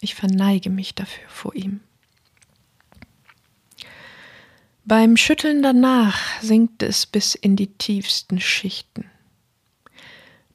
Ich 0.00 0.16
verneige 0.16 0.70
mich 0.70 0.96
dafür 0.96 1.28
vor 1.28 1.54
ihm. 1.54 1.80
Beim 4.84 5.16
Schütteln 5.16 5.62
danach 5.62 6.42
sinkt 6.42 6.82
es 6.82 7.06
bis 7.06 7.36
in 7.36 7.54
die 7.54 7.68
tiefsten 7.68 8.40
Schichten. 8.40 9.04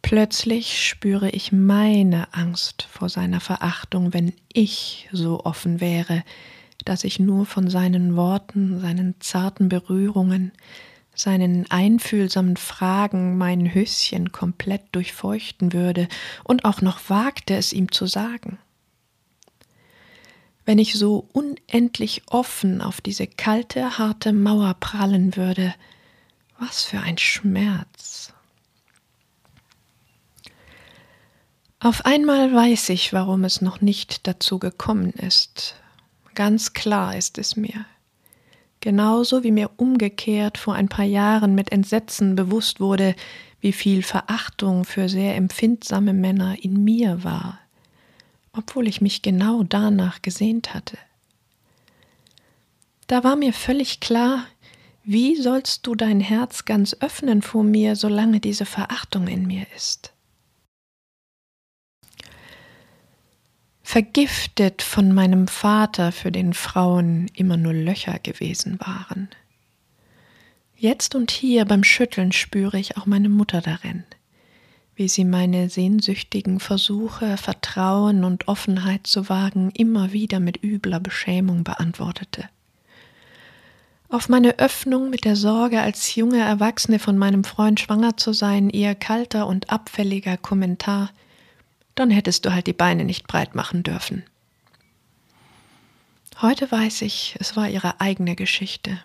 Plötzlich 0.01 0.85
spüre 0.85 1.29
ich 1.29 1.53
meine 1.53 2.33
Angst 2.33 2.83
vor 2.91 3.07
seiner 3.07 3.39
Verachtung, 3.39 4.13
wenn 4.13 4.33
ich 4.51 5.07
so 5.13 5.45
offen 5.45 5.79
wäre, 5.79 6.25
dass 6.83 7.05
ich 7.05 7.17
nur 7.17 7.45
von 7.45 7.69
seinen 7.69 8.17
Worten, 8.17 8.81
seinen 8.81 9.15
zarten 9.21 9.69
Berührungen, 9.69 10.51
seinen 11.15 11.69
einfühlsamen 11.71 12.57
Fragen 12.57 13.37
mein 13.37 13.73
Höschen 13.73 14.31
komplett 14.31 14.83
durchfeuchten 14.91 15.73
würde 15.73 16.07
und 16.43 16.65
auch 16.65 16.81
noch 16.81 17.09
wagte 17.09 17.55
es 17.55 17.73
ihm 17.73 17.91
zu 17.91 18.05
sagen. 18.05 18.59
Wenn 20.65 20.79
ich 20.79 20.93
so 20.93 21.27
unendlich 21.31 22.23
offen 22.27 22.81
auf 22.81 23.01
diese 23.01 23.27
kalte, 23.27 23.97
harte 23.97 24.33
Mauer 24.33 24.75
prallen 24.79 25.35
würde, 25.35 25.73
was 26.59 26.83
für 26.83 26.99
ein 26.99 27.17
Schmerz. 27.17 28.33
Auf 31.79 32.05
einmal 32.05 32.53
weiß 32.53 32.89
ich, 32.89 33.13
warum 33.13 33.43
es 33.43 33.61
noch 33.61 33.79
nicht 33.81 34.25
dazu 34.27 34.57
gekommen 34.57 35.11
ist. 35.11 35.75
Ganz 36.33 36.73
klar 36.73 37.15
ist 37.15 37.37
es 37.37 37.55
mir 37.55 37.85
genauso 38.85 39.43
wie 39.43 39.51
mir 39.51 39.71
umgekehrt 39.77 40.59
vor 40.59 40.75
ein 40.75 40.89
paar 40.89 41.05
Jahren 41.05 41.55
mit 41.55 41.71
Entsetzen 41.71 42.35
bewusst 42.35 42.79
wurde, 42.79 43.15
wie 43.59 43.71
viel 43.71 44.03
Verachtung 44.03 44.85
für 44.85 45.09
sehr 45.09 45.35
empfindsame 45.35 46.13
Männer 46.13 46.55
in 46.61 46.83
mir 46.83 47.23
war, 47.23 47.57
obwohl 48.53 48.87
ich 48.87 49.01
mich 49.01 49.23
genau 49.23 49.63
danach 49.63 50.21
gesehnt 50.21 50.75
hatte. 50.75 50.99
Da 53.07 53.23
war 53.23 53.35
mir 53.35 53.53
völlig 53.53 54.01
klar, 54.01 54.45
wie 55.03 55.35
sollst 55.35 55.87
du 55.87 55.95
dein 55.95 56.19
Herz 56.19 56.65
ganz 56.65 56.95
öffnen 56.99 57.41
vor 57.41 57.63
mir, 57.63 57.95
solange 57.95 58.39
diese 58.39 58.67
Verachtung 58.67 59.27
in 59.27 59.47
mir 59.47 59.65
ist? 59.75 60.13
Vergiftet 63.85 64.81
von 64.81 65.13
meinem 65.13 65.47
Vater, 65.47 66.11
für 66.11 66.31
den 66.31 66.55
Frauen 66.55 67.29
immer 67.35 67.55
nur 67.55 67.71
Löcher 67.71 68.17
gewesen 68.17 68.79
waren. 68.79 69.29
Jetzt 70.75 71.13
und 71.13 71.29
hier 71.29 71.65
beim 71.65 71.83
Schütteln 71.83 72.31
spüre 72.31 72.79
ich 72.79 72.97
auch 72.97 73.05
meine 73.05 73.29
Mutter 73.29 73.61
darin, 73.61 74.03
wie 74.95 75.07
sie 75.07 75.23
meine 75.23 75.69
sehnsüchtigen 75.69 76.59
Versuche, 76.59 77.37
Vertrauen 77.37 78.23
und 78.23 78.47
Offenheit 78.47 79.05
zu 79.05 79.29
wagen, 79.29 79.69
immer 79.69 80.11
wieder 80.11 80.39
mit 80.39 80.63
übler 80.63 80.99
Beschämung 80.99 81.63
beantwortete. 81.63 82.49
Auf 84.09 84.29
meine 84.29 84.57
Öffnung 84.57 85.11
mit 85.11 85.25
der 85.25 85.35
Sorge, 85.35 85.79
als 85.79 86.15
junge 86.15 86.39
Erwachsene 86.39 86.97
von 86.97 87.19
meinem 87.19 87.43
Freund 87.43 87.79
schwanger 87.79 88.17
zu 88.17 88.33
sein, 88.33 88.71
ihr 88.71 88.95
kalter 88.95 89.45
und 89.45 89.69
abfälliger 89.69 90.37
Kommentar– 90.37 91.11
dann 91.95 92.11
hättest 92.11 92.45
du 92.45 92.53
halt 92.53 92.67
die 92.67 92.73
Beine 92.73 93.05
nicht 93.05 93.27
breit 93.27 93.55
machen 93.55 93.83
dürfen. 93.83 94.23
Heute 96.41 96.69
weiß 96.69 97.01
ich, 97.03 97.35
es 97.39 97.55
war 97.55 97.69
ihre 97.69 98.01
eigene 98.01 98.35
Geschichte. 98.35 98.99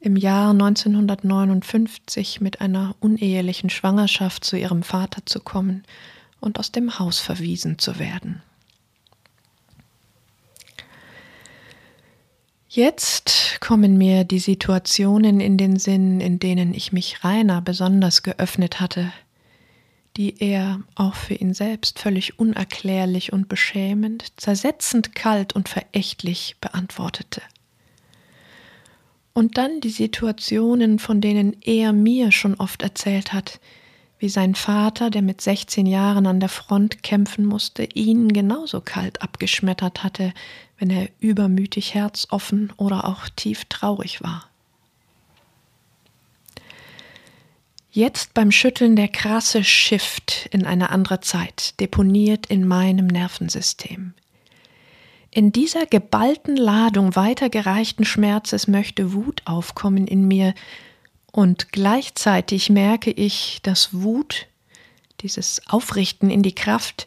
Im 0.00 0.16
Jahr 0.16 0.50
1959 0.50 2.40
mit 2.40 2.60
einer 2.60 2.94
unehelichen 3.00 3.70
Schwangerschaft 3.70 4.44
zu 4.44 4.56
ihrem 4.56 4.82
Vater 4.82 5.24
zu 5.26 5.40
kommen 5.40 5.84
und 6.40 6.58
aus 6.58 6.72
dem 6.72 6.98
Haus 6.98 7.20
verwiesen 7.20 7.78
zu 7.78 7.98
werden. 7.98 8.42
Jetzt 12.68 13.60
kommen 13.60 13.96
mir 13.96 14.24
die 14.24 14.40
Situationen 14.40 15.40
in 15.40 15.56
den 15.56 15.78
Sinn, 15.78 16.20
in 16.20 16.38
denen 16.40 16.74
ich 16.74 16.92
mich 16.92 17.22
Rainer 17.22 17.62
besonders 17.62 18.22
geöffnet 18.22 18.80
hatte, 18.80 19.12
die 20.16 20.40
er 20.40 20.80
auch 20.94 21.14
für 21.14 21.34
ihn 21.34 21.54
selbst 21.54 21.98
völlig 21.98 22.38
unerklärlich 22.38 23.32
und 23.32 23.48
beschämend, 23.48 24.32
zersetzend 24.36 25.14
kalt 25.14 25.54
und 25.54 25.68
verächtlich 25.68 26.56
beantwortete. 26.60 27.42
Und 29.32 29.58
dann 29.58 29.80
die 29.80 29.90
Situationen, 29.90 31.00
von 31.00 31.20
denen 31.20 31.56
er 31.62 31.92
mir 31.92 32.30
schon 32.30 32.54
oft 32.54 32.82
erzählt 32.82 33.32
hat, 33.32 33.60
wie 34.18 34.28
sein 34.28 34.54
Vater, 34.54 35.10
der 35.10 35.22
mit 35.22 35.40
16 35.40 35.86
Jahren 35.86 36.26
an 36.26 36.38
der 36.38 36.48
Front 36.48 37.02
kämpfen 37.02 37.44
musste, 37.44 37.82
ihn 37.82 38.32
genauso 38.32 38.80
kalt 38.80 39.20
abgeschmettert 39.20 40.04
hatte, 40.04 40.32
wenn 40.78 40.88
er 40.90 41.08
übermütig 41.18 41.94
herzoffen 41.94 42.72
oder 42.76 43.08
auch 43.08 43.28
tief 43.28 43.64
traurig 43.66 44.22
war. 44.22 44.48
Jetzt 47.96 48.34
beim 48.34 48.50
Schütteln 48.50 48.96
der 48.96 49.06
krasse 49.06 49.62
Shift 49.62 50.48
in 50.50 50.66
eine 50.66 50.90
andere 50.90 51.20
Zeit, 51.20 51.78
deponiert 51.78 52.46
in 52.46 52.66
meinem 52.66 53.06
Nervensystem. 53.06 54.14
In 55.30 55.52
dieser 55.52 55.86
geballten 55.86 56.56
Ladung 56.56 57.14
weitergereichten 57.14 58.04
Schmerzes 58.04 58.66
möchte 58.66 59.12
Wut 59.12 59.42
aufkommen 59.44 60.08
in 60.08 60.26
mir, 60.26 60.54
und 61.30 61.70
gleichzeitig 61.70 62.68
merke 62.68 63.12
ich, 63.12 63.60
dass 63.62 63.94
Wut, 63.94 64.48
dieses 65.20 65.62
Aufrichten 65.68 66.30
in 66.30 66.42
die 66.42 66.54
Kraft, 66.54 67.06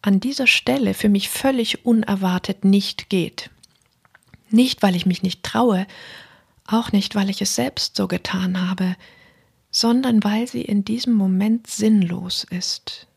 an 0.00 0.20
dieser 0.20 0.46
Stelle 0.46 0.94
für 0.94 1.10
mich 1.10 1.28
völlig 1.28 1.84
unerwartet 1.84 2.64
nicht 2.64 3.10
geht. 3.10 3.50
Nicht, 4.48 4.82
weil 4.82 4.96
ich 4.96 5.04
mich 5.04 5.22
nicht 5.22 5.42
traue, 5.42 5.86
auch 6.66 6.92
nicht, 6.92 7.14
weil 7.14 7.28
ich 7.28 7.42
es 7.42 7.54
selbst 7.54 7.96
so 7.96 8.08
getan 8.08 8.70
habe, 8.70 8.96
sondern 9.74 10.22
weil 10.22 10.46
sie 10.46 10.62
in 10.62 10.84
diesem 10.84 11.14
Moment 11.14 11.66
sinnlos 11.66 12.46
ist, 12.48 13.08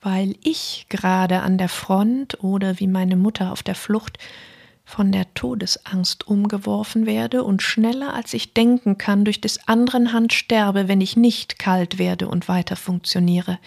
weil 0.00 0.34
ich 0.42 0.86
gerade 0.88 1.42
an 1.42 1.58
der 1.58 1.68
Front 1.68 2.42
oder 2.42 2.80
wie 2.80 2.86
meine 2.86 3.16
Mutter 3.16 3.52
auf 3.52 3.62
der 3.62 3.74
Flucht 3.74 4.18
von 4.86 5.12
der 5.12 5.34
Todesangst 5.34 6.26
umgeworfen 6.26 7.04
werde 7.04 7.44
und 7.44 7.60
schneller 7.60 8.14
als 8.14 8.32
ich 8.32 8.54
denken 8.54 8.96
kann 8.96 9.26
durch 9.26 9.42
des 9.42 9.68
anderen 9.68 10.14
Hand 10.14 10.32
sterbe, 10.32 10.88
wenn 10.88 11.02
ich 11.02 11.18
nicht 11.18 11.58
kalt 11.58 11.98
werde 11.98 12.28
und 12.28 12.48
weiter 12.48 12.76
funktioniere, 12.76 13.58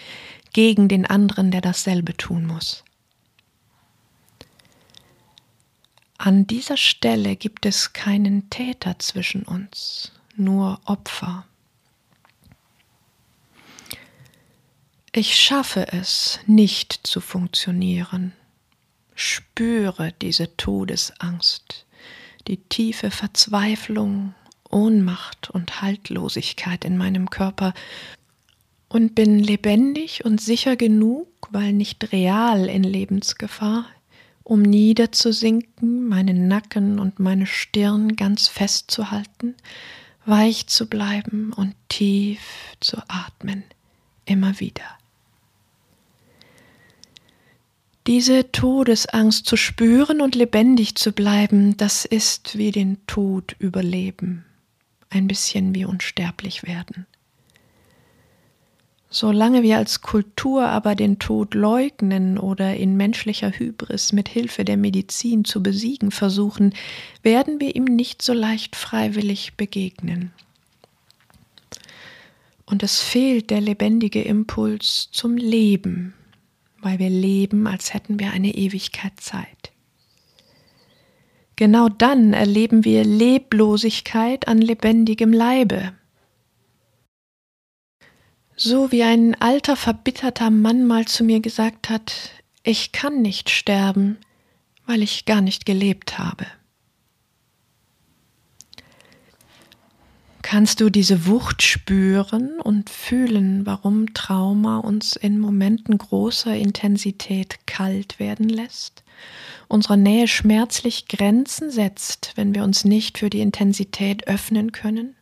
gegen 0.52 0.88
den 0.88 1.06
anderen, 1.06 1.52
der 1.52 1.62
dasselbe 1.62 2.18
tun 2.18 2.48
muss. 2.48 2.84
An 6.18 6.48
dieser 6.48 6.78
Stelle 6.78 7.36
gibt 7.36 7.68
es 7.68 7.94
keinen 7.94 8.50
Täter 8.50 8.98
zwischen 8.98 9.44
uns, 9.44 10.14
nur 10.36 10.80
Opfer. 10.86 11.46
Ich 15.12 15.38
schaffe 15.38 15.88
es, 15.92 16.40
nicht 16.46 16.94
zu 17.04 17.20
funktionieren. 17.20 18.34
Spüre 19.16 20.14
diese 20.22 20.56
Todesangst, 20.56 21.88
die 22.48 22.58
tiefe 22.58 23.10
Verzweiflung, 23.10 24.36
Ohnmacht 24.70 25.50
und 25.50 25.82
Haltlosigkeit 25.82 26.86
in 26.86 26.96
meinem 26.96 27.32
Körper 27.32 27.74
und 28.88 29.16
bin 29.16 29.40
lebendig 29.40 30.26
und 30.26 30.40
sicher 30.40 30.76
genug, 30.76 31.28
weil 31.50 31.74
nicht 31.74 32.12
real 32.12 32.70
in 32.70 32.84
Lebensgefahr, 32.84 33.88
um 34.44 34.62
niederzusinken, 34.62 36.08
meinen 36.08 36.48
Nacken 36.48 37.00
und 37.00 37.18
meine 37.18 37.48
Stirn 37.48 38.16
ganz 38.16 38.48
festzuhalten, 38.48 39.56
weich 40.28 40.68
zu 40.68 40.88
bleiben 40.88 41.52
und 41.52 41.74
tief 41.88 42.42
zu 42.80 42.98
atmen, 43.08 43.64
immer 44.26 44.60
wieder. 44.60 44.99
Diese 48.10 48.52
Todesangst 48.52 49.46
zu 49.46 49.56
spüren 49.56 50.20
und 50.20 50.34
lebendig 50.34 50.96
zu 50.96 51.12
bleiben, 51.12 51.78
das 51.78 52.06
ist 52.06 52.58
wie 52.58 52.72
den 52.72 52.98
Tod 53.06 53.56
überleben, 53.60 54.46
ein 55.12 55.28
bisschen 55.28 55.76
wie 55.76 55.86
unsterblich 55.86 56.64
werden. 56.64 57.06
Solange 59.12 59.62
wir 59.62 59.78
als 59.78 60.02
Kultur 60.02 60.70
aber 60.70 60.96
den 60.96 61.20
Tod 61.20 61.54
leugnen 61.54 62.40
oder 62.40 62.76
in 62.76 62.98
menschlicher 62.98 63.52
Hybris 63.52 64.12
mit 64.12 64.28
Hilfe 64.28 64.66
der 64.66 64.78
Medizin 64.78 65.46
zu 65.46 65.62
besiegen 65.62 66.10
versuchen, 66.10 66.74
werden 67.22 67.60
wir 67.60 67.76
ihm 67.76 67.84
nicht 67.84 68.24
so 68.24 68.34
leicht 68.34 68.76
freiwillig 68.76 69.54
begegnen. 69.56 70.32
Und 72.66 72.82
es 72.82 73.02
fehlt 73.02 73.52
der 73.52 73.62
lebendige 73.62 74.24
Impuls 74.24 75.10
zum 75.12 75.38
Leben, 75.38 76.16
weil 76.82 77.00
wir 77.00 77.10
leben, 77.10 77.68
als 77.68 77.94
hätten 77.94 78.20
wir 78.20 78.32
eine 78.32 78.56
Ewigkeit 78.56 79.20
Zeit. 79.20 79.72
Genau 81.56 81.90
dann 81.90 82.34
erleben 82.34 82.86
wir 82.86 83.04
Leblosigkeit 83.04 84.48
an 84.48 84.60
lebendigem 84.60 85.34
Leibe, 85.34 85.94
so 88.62 88.92
wie 88.92 89.04
ein 89.04 89.36
alter, 89.36 89.78
verbitterter 89.78 90.50
Mann 90.50 90.86
mal 90.86 91.06
zu 91.06 91.24
mir 91.24 91.40
gesagt 91.40 91.90
hat, 91.90 92.32
ich 92.62 92.92
kann 92.92 93.22
nicht 93.22 93.50
sterben, 93.50 94.18
weil 94.86 95.02
ich 95.02 95.24
gar 95.26 95.40
nicht 95.40 95.66
gelebt 95.66 96.20
habe. 96.20 96.46
Kannst 100.42 100.80
du 100.80 100.90
diese 100.90 101.28
Wucht 101.28 101.62
spüren 101.62 102.60
und 102.62 102.90
fühlen, 102.90 103.66
warum 103.66 104.14
Trauma 104.14 104.78
uns 104.80 105.16
in 105.16 105.40
Momenten 105.40 105.98
großer 105.98 106.56
Intensität 106.56 107.68
kalt 107.68 108.20
werden 108.20 108.48
lässt, 108.48 109.04
unserer 109.68 109.98
Nähe 109.98 110.28
schmerzlich 110.28 111.08
Grenzen 111.08 111.72
setzt, 111.72 112.34
wenn 112.36 112.56
wir 112.56 112.64
uns 112.64 112.86
nicht 112.86 113.18
für 113.18 113.30
die 113.30 113.42
Intensität 113.42 114.28
öffnen 114.28 114.72
können? 114.72 115.16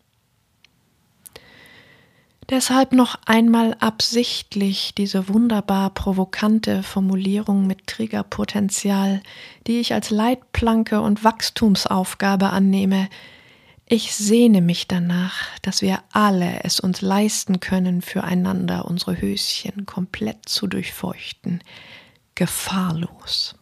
Deshalb 2.49 2.93
noch 2.93 3.19
einmal 3.25 3.75
absichtlich 3.80 4.93
diese 4.95 5.27
wunderbar 5.27 5.89
provokante 5.89 6.82
Formulierung 6.82 7.67
mit 7.67 7.88
Triggerpotenzial, 7.88 9.21
die 9.67 9.82
ich 9.82 9.93
als 9.93 10.12
Leitplanke 10.12 11.01
und 11.01 11.25
Wachstumsaufgabe 11.25 12.49
annehme. 12.49 13.10
Ich 13.89 14.13
sehne 14.13 14.62
mich 14.62 14.89
danach, 14.89 15.47
dass 15.62 15.82
wir 15.82 16.00
alle 16.12 16.65
es 16.65 16.82
uns 16.82 17.00
leisten 17.00 17.62
können, 17.62 18.02
füreinander 18.02 18.84
unsere 18.84 19.21
Höschen 19.21 19.86
komplett 19.86 20.50
zu 20.50 20.67
durchfeuchten, 20.67 21.63
gefahrlos. 22.36 23.56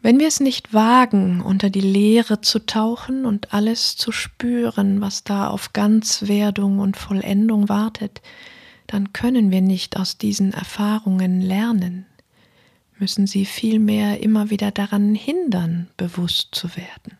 Wenn 0.00 0.18
wir 0.18 0.28
es 0.28 0.40
nicht 0.40 0.72
wagen, 0.72 1.42
unter 1.42 1.68
die 1.68 1.82
Leere 1.82 2.40
zu 2.40 2.64
tauchen 2.64 3.26
und 3.26 3.52
alles 3.52 3.96
zu 3.96 4.12
spüren, 4.12 5.02
was 5.02 5.22
da 5.22 5.48
auf 5.48 5.74
Ganzwerdung 5.74 6.78
und 6.78 6.96
Vollendung 6.96 7.68
wartet, 7.68 8.22
dann 8.86 9.12
können 9.12 9.50
wir 9.50 9.60
nicht 9.60 9.98
aus 9.98 10.16
diesen 10.16 10.54
Erfahrungen 10.54 11.42
lernen, 11.42 12.06
müssen 12.98 13.26
sie 13.26 13.44
vielmehr 13.44 14.22
immer 14.22 14.48
wieder 14.48 14.70
daran 14.70 15.14
hindern, 15.14 15.90
bewusst 15.98 16.54
zu 16.54 16.74
werden. 16.76 17.18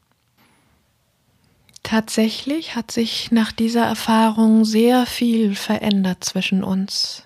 Tatsächlich 1.87 2.75
hat 2.75 2.91
sich 2.91 3.31
nach 3.31 3.53
dieser 3.53 3.85
Erfahrung 3.85 4.65
sehr 4.65 5.07
viel 5.07 5.55
verändert 5.55 6.25
zwischen 6.25 6.65
uns, 6.65 7.23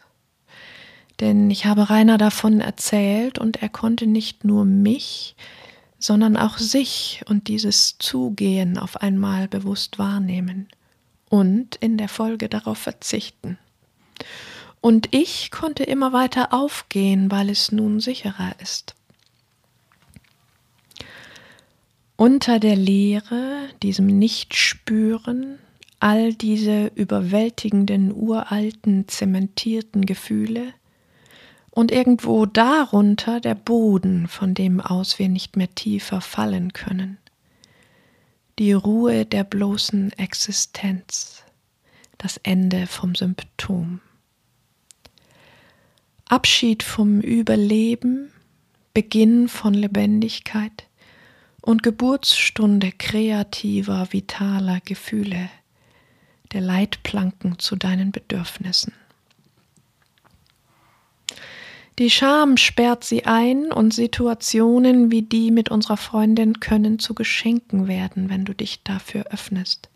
denn 1.18 1.50
ich 1.50 1.64
habe 1.64 1.88
Rainer 1.88 2.18
davon 2.18 2.60
erzählt 2.60 3.38
und 3.38 3.62
er 3.62 3.70
konnte 3.70 4.06
nicht 4.06 4.44
nur 4.44 4.66
mich, 4.66 5.34
sondern 5.98 6.36
auch 6.36 6.58
sich 6.58 7.22
und 7.26 7.48
dieses 7.48 7.96
Zugehen 7.96 8.76
auf 8.76 8.98
einmal 8.98 9.48
bewusst 9.48 9.98
wahrnehmen 9.98 10.68
und 11.30 11.76
in 11.76 11.96
der 11.96 12.10
Folge 12.10 12.50
darauf 12.50 12.76
verzichten. 12.76 13.56
Und 14.82 15.08
ich 15.14 15.50
konnte 15.50 15.84
immer 15.84 16.12
weiter 16.12 16.52
aufgehen, 16.52 17.30
weil 17.30 17.48
es 17.48 17.72
nun 17.72 17.98
sicherer 17.98 18.52
ist. 18.60 18.94
Unter 22.20 22.60
der 22.60 22.76
Leere, 22.76 23.70
diesem 23.82 24.06
Nichtspüren, 24.06 25.58
all 26.00 26.34
diese 26.34 26.88
überwältigenden, 26.94 28.12
uralten, 28.14 29.08
zementierten 29.08 30.04
Gefühle, 30.04 30.74
und 31.70 31.90
irgendwo 31.90 32.44
darunter 32.44 33.40
der 33.40 33.54
Boden, 33.54 34.28
von 34.28 34.52
dem 34.52 34.82
aus 34.82 35.18
wir 35.18 35.30
nicht 35.30 35.56
mehr 35.56 35.74
tiefer 35.74 36.20
fallen 36.20 36.74
können. 36.74 37.16
Die 38.58 38.74
Ruhe 38.74 39.24
der 39.24 39.44
bloßen 39.44 40.12
Existenz, 40.18 41.42
das 42.18 42.36
Ende 42.36 42.86
vom 42.86 43.14
Symptom. 43.14 44.02
Abschied 46.26 46.82
vom 46.82 47.22
Überleben, 47.22 48.30
Beginn 48.92 49.48
von 49.48 49.72
Lebendigkeit 49.72 50.89
und 51.62 51.82
Geburtsstunde 51.82 52.92
kreativer, 52.92 54.08
vitaler 54.12 54.80
Gefühle, 54.84 55.50
der 56.52 56.60
Leitplanken 56.60 57.58
zu 57.58 57.76
deinen 57.76 58.12
Bedürfnissen. 58.12 58.92
Die 61.98 62.08
Scham 62.08 62.56
sperrt 62.56 63.04
sie 63.04 63.26
ein 63.26 63.70
und 63.70 63.92
Situationen 63.92 65.10
wie 65.10 65.20
die 65.20 65.50
mit 65.50 65.70
unserer 65.70 65.98
Freundin 65.98 66.58
können 66.58 66.98
zu 66.98 67.14
Geschenken 67.14 67.88
werden, 67.88 68.30
wenn 68.30 68.46
du 68.46 68.54
dich 68.54 68.82
dafür 68.82 69.26
öffnest. 69.30 69.90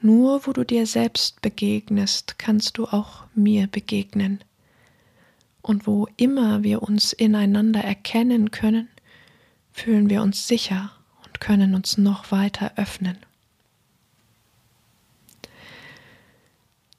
Nur 0.00 0.46
wo 0.46 0.52
du 0.52 0.62
dir 0.62 0.86
selbst 0.86 1.42
begegnest, 1.42 2.38
kannst 2.38 2.78
du 2.78 2.84
auch 2.84 3.24
mir 3.34 3.66
begegnen. 3.66 4.38
Und 5.62 5.88
wo 5.88 6.06
immer 6.16 6.62
wir 6.62 6.82
uns 6.84 7.12
ineinander 7.12 7.80
erkennen 7.80 8.52
können, 8.52 8.88
fühlen 9.78 10.10
wir 10.10 10.22
uns 10.22 10.46
sicher 10.46 10.90
und 11.24 11.40
können 11.40 11.74
uns 11.74 11.98
noch 11.98 12.30
weiter 12.30 12.72
öffnen. 12.76 13.18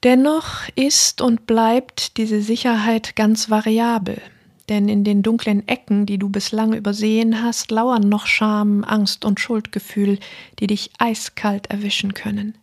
Dennoch 0.02 0.66
ist 0.76 1.20
und 1.20 1.46
bleibt 1.46 2.16
diese 2.16 2.40
Sicherheit 2.40 3.16
ganz 3.16 3.50
variabel, 3.50 4.20
denn 4.70 4.88
in 4.88 5.04
den 5.04 5.22
dunklen 5.22 5.68
Ecken, 5.68 6.06
die 6.06 6.16
du 6.16 6.30
bislang 6.30 6.72
übersehen 6.72 7.42
hast, 7.42 7.70
lauern 7.70 8.08
noch 8.08 8.26
Scham, 8.26 8.82
Angst 8.82 9.26
und 9.26 9.40
Schuldgefühl, 9.40 10.18
die 10.58 10.68
dich 10.68 10.90
eiskalt 10.98 11.66
erwischen 11.66 12.14
können. 12.14 12.56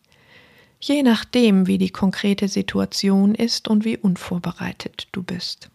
Je 0.80 1.04
nachdem, 1.04 1.68
wie 1.68 1.78
die 1.78 1.92
konkrete 1.92 2.48
Situation 2.48 3.36
ist 3.36 3.68
und 3.68 3.86
wie 3.86 3.98
unvorbereitet 3.98 5.08
du 5.12 5.22
bist. 5.22 5.70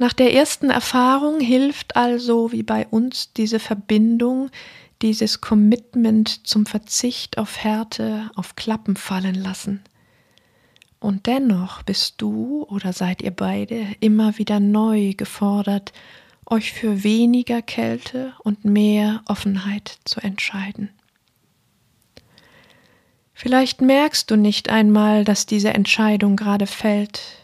Nach 0.00 0.14
der 0.14 0.32
ersten 0.32 0.70
Erfahrung 0.70 1.40
hilft 1.40 1.94
also, 1.94 2.52
wie 2.52 2.62
bei 2.62 2.86
uns, 2.86 3.34
diese 3.34 3.58
Verbindung, 3.58 4.48
dieses 5.02 5.42
Commitment 5.42 6.46
zum 6.46 6.64
Verzicht 6.64 7.36
auf 7.36 7.58
Härte, 7.58 8.30
auf 8.34 8.56
Klappen 8.56 8.96
fallen 8.96 9.34
lassen. 9.34 9.82
Und 11.00 11.26
dennoch 11.26 11.82
bist 11.82 12.14
du 12.16 12.64
oder 12.70 12.94
seid 12.94 13.20
ihr 13.20 13.30
beide 13.30 13.88
immer 14.00 14.38
wieder 14.38 14.58
neu 14.58 15.12
gefordert, 15.18 15.92
euch 16.46 16.72
für 16.72 17.04
weniger 17.04 17.60
Kälte 17.60 18.32
und 18.42 18.64
mehr 18.64 19.20
Offenheit 19.26 19.98
zu 20.06 20.20
entscheiden. 20.20 20.88
Vielleicht 23.34 23.82
merkst 23.82 24.30
du 24.30 24.36
nicht 24.36 24.70
einmal, 24.70 25.26
dass 25.26 25.44
diese 25.44 25.74
Entscheidung 25.74 26.36
gerade 26.36 26.66
fällt, 26.66 27.39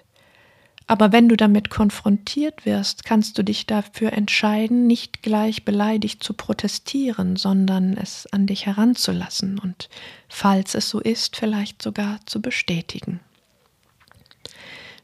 aber 0.86 1.10
wenn 1.10 1.28
du 1.28 1.36
damit 1.36 1.68
konfrontiert 1.68 2.64
wirst, 2.64 3.04
kannst 3.04 3.38
du 3.38 3.42
dich 3.42 3.66
dafür 3.66 4.12
entscheiden, 4.12 4.86
nicht 4.86 5.22
gleich 5.22 5.64
beleidigt 5.64 6.22
zu 6.22 6.32
protestieren, 6.32 7.36
sondern 7.36 7.96
es 7.96 8.26
an 8.32 8.46
dich 8.46 8.66
heranzulassen 8.66 9.58
und, 9.58 9.88
falls 10.28 10.74
es 10.74 10.88
so 10.88 11.00
ist, 11.00 11.36
vielleicht 11.36 11.82
sogar 11.82 12.20
zu 12.26 12.40
bestätigen. 12.40 13.20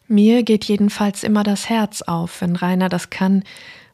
Mir 0.07 0.43
geht 0.43 0.65
jedenfalls 0.65 1.25
immer 1.25 1.43
das 1.43 1.69
Herz 1.69 2.03
auf, 2.03 2.41
wenn 2.41 2.55
Rainer 2.55 2.89
das 2.89 3.11
kann, 3.11 3.45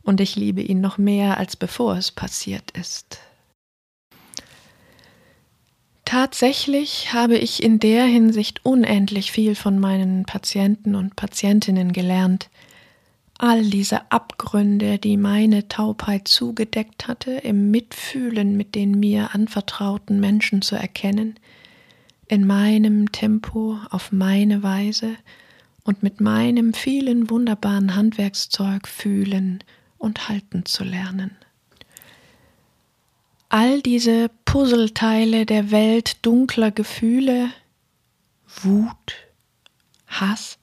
und 0.03 0.20
ich 0.22 0.37
liebe 0.37 0.62
ihn 0.62 0.81
noch 0.81 0.96
mehr, 0.96 1.37
als 1.37 1.55
bevor 1.55 1.96
es 1.96 2.11
passiert 2.11 2.70
ist. 2.70 3.20
Tatsächlich 6.11 7.12
habe 7.12 7.37
ich 7.37 7.62
in 7.62 7.81
der 7.81 8.07
Hinsicht 8.07 8.64
unendlich 8.64 9.31
viel 9.31 9.55
von 9.55 9.79
meinen 9.79 10.25
Patienten 10.25 10.94
und 10.94 11.16
Patientinnen 11.16 11.92
gelernt. 11.92 12.49
all 13.38 13.62
diese 13.62 14.11
Abgründe, 14.11 14.99
die 14.99 15.18
meine 15.18 15.68
Taubheit 15.68 16.27
zugedeckt 16.27 17.09
hatte, 17.09 17.33
im 17.33 17.71
Mitfühlen 17.71 18.57
mit 18.57 18.75
den 18.75 18.99
mir 18.99 19.35
anvertrauten 19.35 20.18
Menschen 20.18 20.62
zu 20.62 20.77
erkennen, 20.77 21.38
in 22.27 22.47
meinem 22.47 23.12
Tempo, 23.12 23.79
auf 23.90 24.11
meine 24.11 24.62
Weise 24.62 25.14
und 25.85 26.03
mit 26.03 26.23
meinem 26.23 26.73
vielen 26.73 27.29
wunderbaren 27.29 27.94
Handwerkszeug 27.94 28.88
fühlen 28.88 29.62
und 29.99 30.31
halten 30.31 30.64
zu 30.64 30.85
lernen. 30.85 31.37
All 33.51 33.83
diese 33.83 34.31
Puzzleteile 34.51 35.45
der 35.45 35.71
Welt 35.71 36.25
dunkler 36.25 36.71
Gefühle, 36.71 37.51
Wut, 38.63 39.17
Hass, 40.07 40.59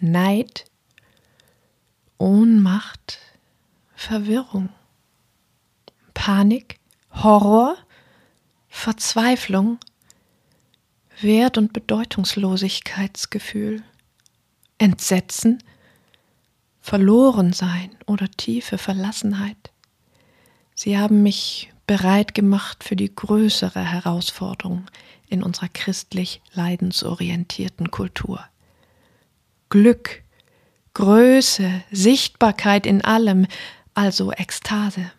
Neid, 0.00 0.64
Ohnmacht, 2.16 3.18
Verwirrung, 3.94 4.70
Panik, 6.14 6.80
Horror, 7.12 7.76
Verzweiflung, 8.70 9.78
Wert- 11.20 11.58
und 11.58 11.74
Bedeutungslosigkeitsgefühl, 11.74 13.82
Entsetzen, 14.78 15.62
Verlorensein 16.80 17.90
oder 18.06 18.30
tiefe 18.30 18.78
Verlassenheit. 18.78 19.72
Sie 20.74 20.96
haben 20.96 21.22
mich 21.22 21.70
bereit 21.88 22.34
gemacht 22.34 22.84
für 22.84 22.94
die 22.94 23.12
größere 23.12 23.80
Herausforderung 23.80 24.86
in 25.26 25.42
unserer 25.42 25.68
christlich 25.68 26.40
leidensorientierten 26.52 27.90
Kultur. 27.90 28.44
Glück, 29.70 30.22
Größe, 30.94 31.82
Sichtbarkeit 31.90 32.86
in 32.86 33.04
allem, 33.04 33.46
also 33.94 34.32
Ekstase. 34.32 35.10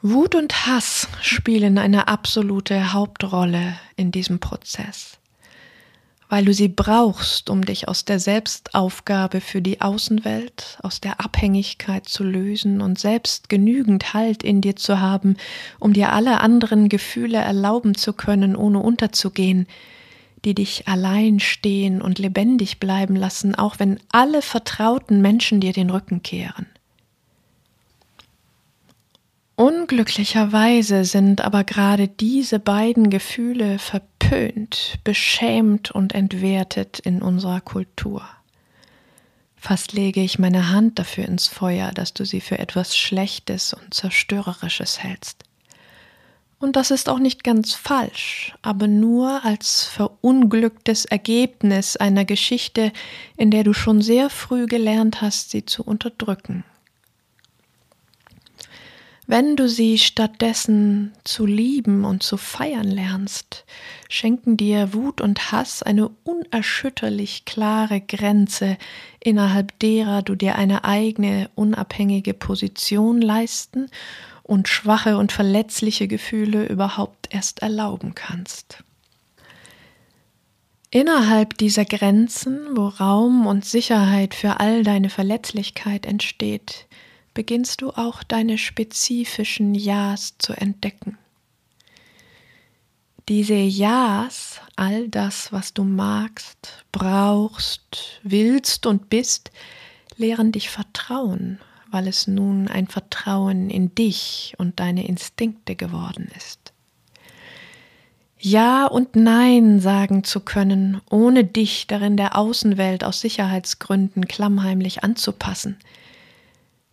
Wut 0.00 0.34
und 0.34 0.66
Hass 0.66 1.08
spielen 1.20 1.76
eine 1.76 2.08
absolute 2.08 2.92
Hauptrolle 2.92 3.78
in 3.96 4.10
diesem 4.10 4.38
Prozess, 4.38 5.17
weil 6.28 6.44
du 6.44 6.52
sie 6.52 6.68
brauchst, 6.68 7.48
um 7.48 7.64
dich 7.64 7.88
aus 7.88 8.04
der 8.04 8.20
Selbstaufgabe 8.20 9.40
für 9.40 9.62
die 9.62 9.80
Außenwelt, 9.80 10.78
aus 10.82 11.00
der 11.00 11.20
Abhängigkeit 11.20 12.06
zu 12.06 12.22
lösen 12.22 12.80
und 12.80 12.98
selbst 12.98 13.48
genügend 13.48 14.12
Halt 14.12 14.42
in 14.42 14.60
dir 14.60 14.76
zu 14.76 15.00
haben, 15.00 15.36
um 15.78 15.94
dir 15.94 16.12
alle 16.12 16.40
anderen 16.40 16.88
Gefühle 16.88 17.38
erlauben 17.38 17.94
zu 17.94 18.12
können, 18.12 18.56
ohne 18.56 18.80
unterzugehen, 18.80 19.66
die 20.44 20.54
dich 20.54 20.86
allein 20.86 21.40
stehen 21.40 22.02
und 22.02 22.18
lebendig 22.18 22.78
bleiben 22.78 23.16
lassen, 23.16 23.54
auch 23.54 23.78
wenn 23.78 23.98
alle 24.12 24.42
vertrauten 24.42 25.22
Menschen 25.22 25.60
dir 25.60 25.72
den 25.72 25.90
Rücken 25.90 26.22
kehren. 26.22 26.66
Unglücklicherweise 29.56 31.04
sind 31.04 31.40
aber 31.40 31.64
gerade 31.64 32.06
diese 32.06 32.60
beiden 32.60 33.10
Gefühle 33.10 33.80
verpönt, 34.28 34.98
beschämt 35.04 35.90
und 35.90 36.14
entwertet 36.14 36.98
in 36.98 37.22
unserer 37.22 37.60
Kultur. 37.60 38.22
Fast 39.56 39.92
lege 39.92 40.20
ich 40.20 40.38
meine 40.38 40.70
Hand 40.70 40.98
dafür 40.98 41.24
ins 41.24 41.48
Feuer, 41.48 41.90
dass 41.92 42.14
du 42.14 42.24
sie 42.24 42.40
für 42.40 42.58
etwas 42.58 42.96
Schlechtes 42.96 43.72
und 43.72 43.94
Zerstörerisches 43.94 45.02
hältst. 45.02 45.44
Und 46.60 46.76
das 46.76 46.90
ist 46.90 47.08
auch 47.08 47.20
nicht 47.20 47.44
ganz 47.44 47.74
falsch, 47.74 48.52
aber 48.62 48.86
nur 48.86 49.44
als 49.44 49.84
verunglücktes 49.84 51.04
Ergebnis 51.04 51.96
einer 51.96 52.24
Geschichte, 52.24 52.92
in 53.36 53.50
der 53.50 53.64
du 53.64 53.72
schon 53.72 54.02
sehr 54.02 54.28
früh 54.28 54.66
gelernt 54.66 55.22
hast, 55.22 55.50
sie 55.50 55.64
zu 55.64 55.84
unterdrücken. 55.84 56.64
Wenn 59.30 59.56
du 59.56 59.68
sie 59.68 59.98
stattdessen 59.98 61.12
zu 61.22 61.44
lieben 61.44 62.06
und 62.06 62.22
zu 62.22 62.38
feiern 62.38 62.90
lernst, 62.90 63.66
schenken 64.08 64.56
dir 64.56 64.94
Wut 64.94 65.20
und 65.20 65.52
Hass 65.52 65.82
eine 65.82 66.08
unerschütterlich 66.24 67.44
klare 67.44 68.00
Grenze, 68.00 68.78
innerhalb 69.20 69.78
derer 69.80 70.22
du 70.22 70.34
dir 70.34 70.54
eine 70.54 70.84
eigene 70.84 71.50
unabhängige 71.56 72.32
Position 72.32 73.20
leisten 73.20 73.90
und 74.44 74.66
schwache 74.66 75.18
und 75.18 75.30
verletzliche 75.30 76.08
Gefühle 76.08 76.64
überhaupt 76.64 77.28
erst 77.28 77.60
erlauben 77.60 78.14
kannst. 78.14 78.82
Innerhalb 80.90 81.58
dieser 81.58 81.84
Grenzen, 81.84 82.60
wo 82.74 82.88
Raum 82.88 83.46
und 83.46 83.66
Sicherheit 83.66 84.34
für 84.34 84.58
all 84.58 84.84
deine 84.84 85.10
Verletzlichkeit 85.10 86.06
entsteht, 86.06 86.86
beginnst 87.38 87.82
du 87.82 87.90
auch 87.90 88.24
deine 88.24 88.58
spezifischen 88.58 89.72
Ja's 89.72 90.34
zu 90.38 90.54
entdecken. 90.54 91.16
Diese 93.28 93.54
Ja's, 93.54 94.60
all 94.74 95.08
das, 95.08 95.52
was 95.52 95.72
du 95.72 95.84
magst, 95.84 96.84
brauchst, 96.90 98.18
willst 98.24 98.86
und 98.86 99.08
bist, 99.08 99.52
lehren 100.16 100.50
dich 100.50 100.68
Vertrauen, 100.68 101.60
weil 101.92 102.08
es 102.08 102.26
nun 102.26 102.66
ein 102.66 102.88
Vertrauen 102.88 103.70
in 103.70 103.94
dich 103.94 104.54
und 104.58 104.80
deine 104.80 105.06
Instinkte 105.06 105.76
geworden 105.76 106.32
ist. 106.36 106.72
Ja 108.40 108.86
und 108.86 109.14
Nein 109.14 109.78
sagen 109.78 110.24
zu 110.24 110.40
können, 110.40 111.00
ohne 111.08 111.44
dich 111.44 111.86
darin 111.86 112.16
der 112.16 112.36
Außenwelt 112.36 113.04
aus 113.04 113.20
Sicherheitsgründen 113.20 114.26
klammheimlich 114.26 115.04
anzupassen, 115.04 115.76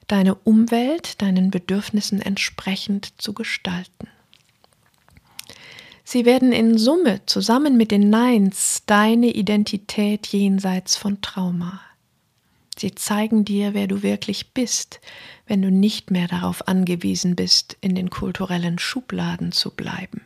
deine 0.08 0.36
Umwelt 0.36 1.22
deinen 1.22 1.52
Bedürfnissen 1.52 2.22
entsprechend 2.22 3.14
zu 3.22 3.34
gestalten. 3.34 4.08
Sie 6.04 6.26
werden 6.26 6.52
in 6.52 6.78
Summe 6.78 7.22
zusammen 7.26 7.78
mit 7.78 7.90
den 7.90 8.10
Neins 8.12 8.84
deine 8.86 9.32
Identität 9.32 10.28
jenseits 10.28 10.96
von 10.96 11.20
Trauma. 11.22 11.82
Sie 12.78 12.94
zeigen 12.94 13.46
dir, 13.46 13.74
wer 13.74 13.88
du 13.88 14.04
wirklich 14.04 14.54
bist, 14.54 15.00
wenn 15.48 15.62
du 15.62 15.72
nicht 15.72 16.12
mehr 16.12 16.28
darauf 16.28 16.68
angewiesen 16.68 17.36
bist, 17.36 17.78
in 17.82 17.96
den 17.96 18.10
kulturellen 18.10 18.78
Schubladen 18.78 19.52
zu 19.52 19.72
bleiben. 19.72 20.22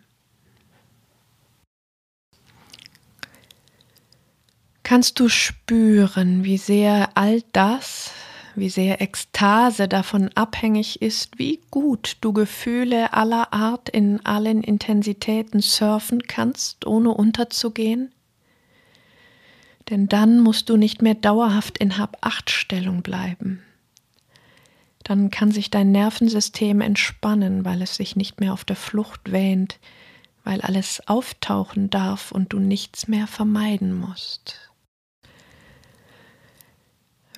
Kannst 4.83 5.19
du 5.19 5.29
spüren, 5.29 6.43
wie 6.43 6.57
sehr 6.57 7.15
all 7.15 7.43
das, 7.51 8.11
wie 8.60 8.69
sehr 8.69 9.02
Ekstase 9.02 9.88
davon 9.88 10.30
abhängig 10.36 11.02
ist, 11.02 11.39
wie 11.39 11.62
gut 11.72 12.17
du 12.22 12.34
Gefühle 12.34 13.13
aller 13.13 13.54
Art 13.54 13.89
in 13.89 14.26
allen 14.26 14.63
Intensitäten 14.63 15.62
surfen 15.62 16.24
kannst, 16.24 16.86
ohne 16.86 17.10
unterzugehen? 17.10 18.13
denn 19.89 20.08
dann 20.08 20.39
musst 20.39 20.69
du 20.69 20.78
nicht 20.78 21.02
mehr 21.02 21.15
dauerhaft 21.15 21.78
in 21.78 21.98
Hab-Acht-Stellung 21.98 23.02
bleiben. 23.02 23.63
Dann 25.04 25.32
kann 25.32 25.52
sich 25.52 25.72
dein 25.72 25.91
Nervensystem 25.91 26.82
entspannen, 26.82 27.65
weil 27.65 27.82
es 27.82 27.95
sich 27.95 28.15
nicht 28.15 28.39
mehr 28.39 28.54
auf 28.54 28.63
der 28.63 28.76
Flucht 28.76 29.32
wähnt, 29.32 29.80
weil 30.43 30.62
alles 30.62 31.02
auftauchen 31.08 31.89
darf 31.89 32.32
und 32.32 32.54
du 32.54 32.60
nichts 32.60 33.08
mehr 33.08 33.26
vermeiden 33.26 33.93
musst. 33.93 34.68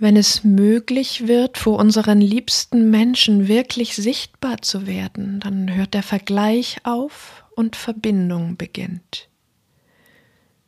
Wenn 0.02 0.18
es 0.18 0.44
möglich 0.44 1.28
wird, 1.28 1.60
vor 1.60 1.78
unseren 1.78 2.22
liebsten 2.22 2.90
Menschen 2.90 3.48
wirklich 3.48 3.96
sichtbar 3.96 4.64
zu 4.64 4.88
werden, 4.88 5.40
dann 5.42 5.76
hört 5.76 5.94
der 5.94 6.02
Vergleich 6.02 6.78
auf 6.82 7.46
und 7.56 7.76
Verbindung 7.76 8.58
beginnt. 8.58 9.30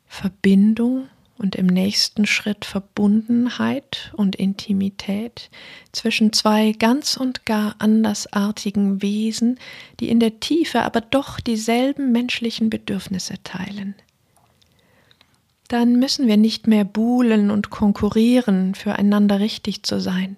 Verbindung 0.06 1.10
und 1.40 1.56
im 1.56 1.66
nächsten 1.66 2.28
Schritt 2.28 2.64
Verbundenheit 2.64 4.14
und 4.16 4.36
Intimität 4.36 5.50
zwischen 5.94 6.32
zwei 6.32 6.72
ganz 6.74 7.18
und 7.18 7.48
gar 7.48 7.74
andersartigen 7.80 9.02
Wesen, 9.02 9.58
die 10.00 10.10
in 10.10 10.20
der 10.20 10.42
Tiefe 10.42 10.84
aber 10.84 11.02
doch 11.02 11.40
dieselben 11.40 12.12
menschlichen 12.12 12.70
Bedürfnisse 12.70 13.42
teilen. 13.44 13.96
Dann 15.74 15.96
müssen 15.96 16.28
wir 16.28 16.38
nicht 16.38 16.68
mehr 16.68 16.86
buhlen 16.86 17.50
und 17.50 17.72
konkurrieren, 17.72 18.76
füreinander 18.76 19.40
richtig 19.40 19.82
zu 19.82 20.00
sein, 20.00 20.38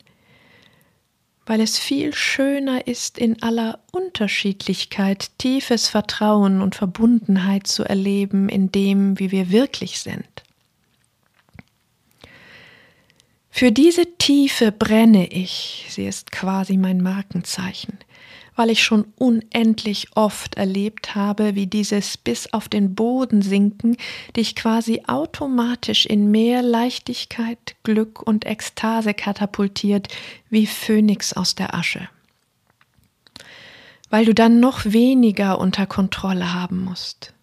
weil 1.45 1.59
es 1.59 1.77
viel 1.77 2.13
schöner 2.13 2.87
ist, 2.87 3.17
in 3.17 3.43
aller 3.43 3.79
Unterschiedlichkeit 3.91 5.31
tiefes 5.37 5.89
Vertrauen 5.89 6.61
und 6.61 6.75
Verbundenheit 6.75 7.67
zu 7.67 7.83
erleben 7.83 8.47
in 8.47 8.71
dem, 8.71 9.19
wie 9.19 9.31
wir 9.31 9.51
wirklich 9.51 9.99
sind. 9.99 10.45
Für 13.49 13.73
diese 13.73 14.05
Tiefe 14.17 14.71
brenne 14.71 15.27
ich, 15.27 15.87
sie 15.89 16.05
ist 16.05 16.31
quasi 16.31 16.77
mein 16.77 17.01
Markenzeichen, 17.01 17.97
weil 18.55 18.69
ich 18.69 18.83
schon 18.83 19.05
unendlich 19.17 20.07
oft 20.15 20.55
erlebt 20.55 21.15
habe, 21.15 21.55
wie 21.55 21.67
dieses 21.67 22.17
bis 22.17 22.51
auf 22.53 22.69
den 22.69 22.95
Boden 22.95 23.41
sinken 23.41 23.97
dich 24.35 24.55
quasi 24.55 25.03
automatisch 25.07 26.05
in 26.05 26.31
mehr 26.31 26.61
Leichtigkeit, 26.61 27.75
Glück 27.83 28.21
und 28.21 28.45
Ekstase 28.45 29.13
katapultiert, 29.13 30.07
wie 30.49 30.67
Phönix 30.67 31.33
aus 31.33 31.55
der 31.55 31.75
Asche. 31.75 32.09
Weil 34.09 34.25
du 34.25 34.33
dann 34.33 34.59
noch 34.59 34.85
weniger 34.85 35.59
unter 35.59 35.85
Kontrolle 35.85 36.53
haben 36.53 36.83
musst, 36.83 37.33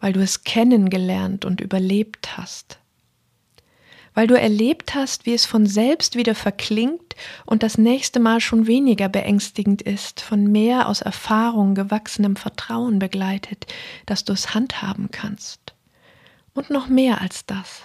weil 0.00 0.12
du 0.12 0.20
es 0.20 0.44
kennengelernt 0.44 1.44
und 1.44 1.60
überlebt 1.60 2.36
hast 2.36 2.81
weil 4.14 4.26
du 4.26 4.38
erlebt 4.38 4.94
hast, 4.94 5.26
wie 5.26 5.34
es 5.34 5.46
von 5.46 5.66
selbst 5.66 6.16
wieder 6.16 6.34
verklingt 6.34 7.16
und 7.46 7.62
das 7.62 7.78
nächste 7.78 8.20
Mal 8.20 8.40
schon 8.40 8.66
weniger 8.66 9.08
beängstigend 9.08 9.82
ist, 9.82 10.20
von 10.20 10.50
mehr 10.50 10.88
aus 10.88 11.00
Erfahrung 11.00 11.74
gewachsenem 11.74 12.36
Vertrauen 12.36 12.98
begleitet, 12.98 13.66
dass 14.06 14.24
du 14.24 14.32
es 14.32 14.54
handhaben 14.54 15.10
kannst. 15.10 15.74
Und 16.54 16.68
noch 16.68 16.88
mehr 16.88 17.22
als 17.22 17.46
das, 17.46 17.82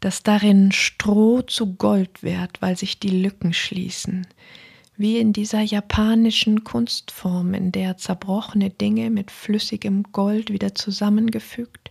dass 0.00 0.22
darin 0.22 0.72
Stroh 0.72 1.42
zu 1.42 1.74
Gold 1.74 2.22
wird, 2.22 2.60
weil 2.60 2.76
sich 2.76 2.98
die 2.98 3.22
Lücken 3.22 3.52
schließen, 3.52 4.26
wie 4.96 5.18
in 5.18 5.32
dieser 5.32 5.60
japanischen 5.60 6.64
Kunstform, 6.64 7.54
in 7.54 7.70
der 7.70 7.96
zerbrochene 7.96 8.70
Dinge 8.70 9.10
mit 9.10 9.30
flüssigem 9.30 10.04
Gold 10.10 10.50
wieder 10.50 10.74
zusammengefügt 10.74 11.90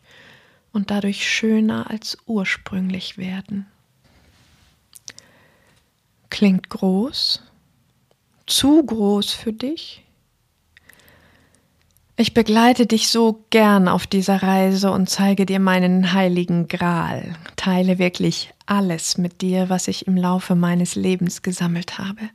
und 0.75 0.91
dadurch 0.91 1.27
schöner 1.27 1.89
als 1.89 2.17
ursprünglich 2.25 3.17
werden. 3.17 3.65
Klingt 6.29 6.69
groß? 6.69 7.41
Zu 8.45 8.85
groß 8.85 9.31
für 9.31 9.53
dich? 9.53 10.03
Ich 12.17 12.33
begleite 12.33 12.85
dich 12.85 13.09
so 13.09 13.45
gern 13.49 13.87
auf 13.87 14.05
dieser 14.05 14.43
Reise 14.43 14.91
und 14.91 15.09
zeige 15.09 15.45
dir 15.45 15.59
meinen 15.59 16.13
heiligen 16.13 16.67
Gral, 16.67 17.35
teile 17.55 17.97
wirklich 17.97 18.53
alles 18.65 19.17
mit 19.17 19.41
dir, 19.41 19.69
was 19.69 19.87
ich 19.87 20.07
im 20.07 20.15
Laufe 20.17 20.55
meines 20.55 20.95
Lebens 20.95 21.41
gesammelt 21.41 21.97
habe. 21.97 22.29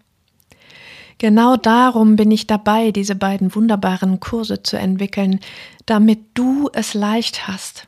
Genau 1.18 1.56
darum 1.56 2.16
bin 2.16 2.30
ich 2.30 2.46
dabei, 2.46 2.90
diese 2.90 3.14
beiden 3.14 3.54
wunderbaren 3.54 4.20
Kurse 4.20 4.62
zu 4.62 4.78
entwickeln, 4.78 5.40
damit 5.84 6.20
du 6.32 6.70
es 6.72 6.94
leicht 6.94 7.46
hast, 7.46 7.86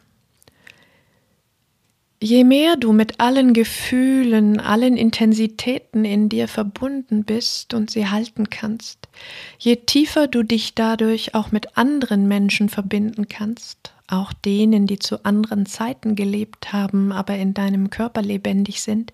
Je 2.24 2.44
mehr 2.44 2.76
du 2.76 2.92
mit 2.92 3.18
allen 3.18 3.52
Gefühlen, 3.52 4.61
allen 4.61 4.96
Intensitäten 4.96 6.04
in 6.04 6.28
dir 6.28 6.46
verbunden 6.46 7.24
bist 7.24 7.74
und 7.74 7.90
sie 7.90 8.06
halten 8.06 8.48
kannst, 8.48 9.08
je 9.58 9.74
tiefer 9.74 10.28
du 10.28 10.44
dich 10.44 10.76
dadurch 10.76 11.35
auch 11.35 11.50
mit 11.50 11.76
anderen 11.76 12.28
Menschen 12.28 12.68
verbinden 12.68 13.26
kannst, 13.26 13.92
auch 14.06 14.32
denen, 14.32 14.87
die 14.87 15.00
zu 15.00 15.24
anderen 15.24 15.66
Zeiten 15.66 16.14
gelebt 16.14 16.72
haben, 16.72 17.11
aber 17.11 17.35
in 17.35 17.54
deinem 17.54 17.90
Körper 17.90 18.22
lebendig 18.22 18.82
sind, 18.82 19.12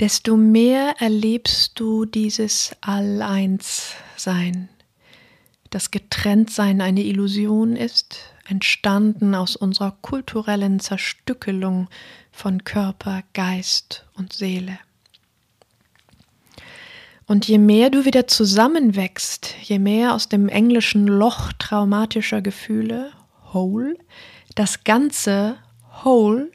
desto 0.00 0.36
mehr 0.36 0.96
erlebst 0.98 1.78
du 1.78 2.06
dieses 2.06 2.74
All-Eins-Sein, 2.80 4.68
das 5.70 5.92
Getrenntsein 5.92 6.80
eine 6.80 7.04
Illusion 7.04 7.76
ist, 7.76 8.18
entstanden 8.50 9.34
aus 9.34 9.56
unserer 9.56 9.96
kulturellen 10.02 10.80
Zerstückelung 10.80 11.88
von 12.32 12.64
Körper, 12.64 13.22
Geist 13.32 14.04
und 14.14 14.32
Seele. 14.32 14.78
Und 17.26 17.46
je 17.46 17.58
mehr 17.58 17.90
du 17.90 18.04
wieder 18.04 18.26
zusammenwächst, 18.26 19.54
je 19.62 19.78
mehr 19.78 20.14
aus 20.14 20.28
dem 20.28 20.48
englischen 20.48 21.06
Loch 21.06 21.52
traumatischer 21.52 22.42
Gefühle, 22.42 23.12
whole, 23.52 23.96
das 24.56 24.82
Ganze, 24.82 25.56
whole, 26.02 26.50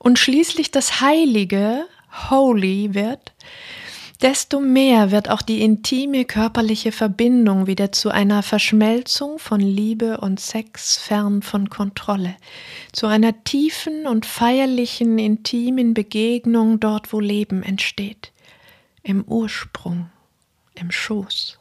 und 0.00 0.18
schließlich 0.18 0.72
das 0.72 1.00
Heilige, 1.00 1.86
holy 2.28 2.92
wird, 2.92 3.34
desto 4.26 4.58
mehr 4.58 5.12
wird 5.12 5.30
auch 5.30 5.40
die 5.40 5.62
intime 5.62 6.24
körperliche 6.24 6.90
Verbindung 6.90 7.68
wieder 7.68 7.92
zu 7.92 8.10
einer 8.10 8.42
Verschmelzung 8.42 9.38
von 9.38 9.60
Liebe 9.60 10.18
und 10.18 10.40
Sex 10.40 10.98
fern 10.98 11.42
von 11.42 11.70
Kontrolle, 11.70 12.34
zu 12.90 13.06
einer 13.06 13.44
tiefen 13.44 14.04
und 14.04 14.26
feierlichen 14.26 15.20
intimen 15.20 15.94
Begegnung 15.94 16.80
dort, 16.80 17.12
wo 17.12 17.20
Leben 17.20 17.62
entsteht, 17.62 18.32
im 19.04 19.22
Ursprung, 19.22 20.10
im 20.74 20.90
Schoß, 20.90 21.60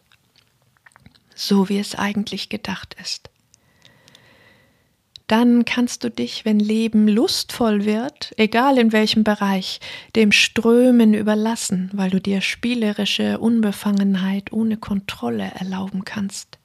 so 1.36 1.70
wie 1.70 1.78
es 1.78 1.94
eigentlich 1.94 2.50
gedacht 2.50 2.96
ist 3.00 3.30
dann 5.28 5.66
kannst 5.66 6.04
du 6.04 6.12
dich, 6.12 6.46
wenn 6.46 6.60
Leben 6.60 7.08
lustvoll 7.08 7.86
wird, 7.86 8.34
egal 8.38 8.78
in 8.78 8.92
welchem 8.92 9.24
Bereich, 9.24 9.80
dem 10.16 10.32
Strömen 10.32 11.14
überlassen, 11.14 11.90
weil 11.94 12.12
du 12.12 12.22
dir 12.22 12.42
spielerische 12.42 13.40
Unbefangenheit 13.40 14.54
ohne 14.54 14.78
Kontrolle 14.78 15.52
erlauben 15.56 16.06
kannst. 16.06 16.60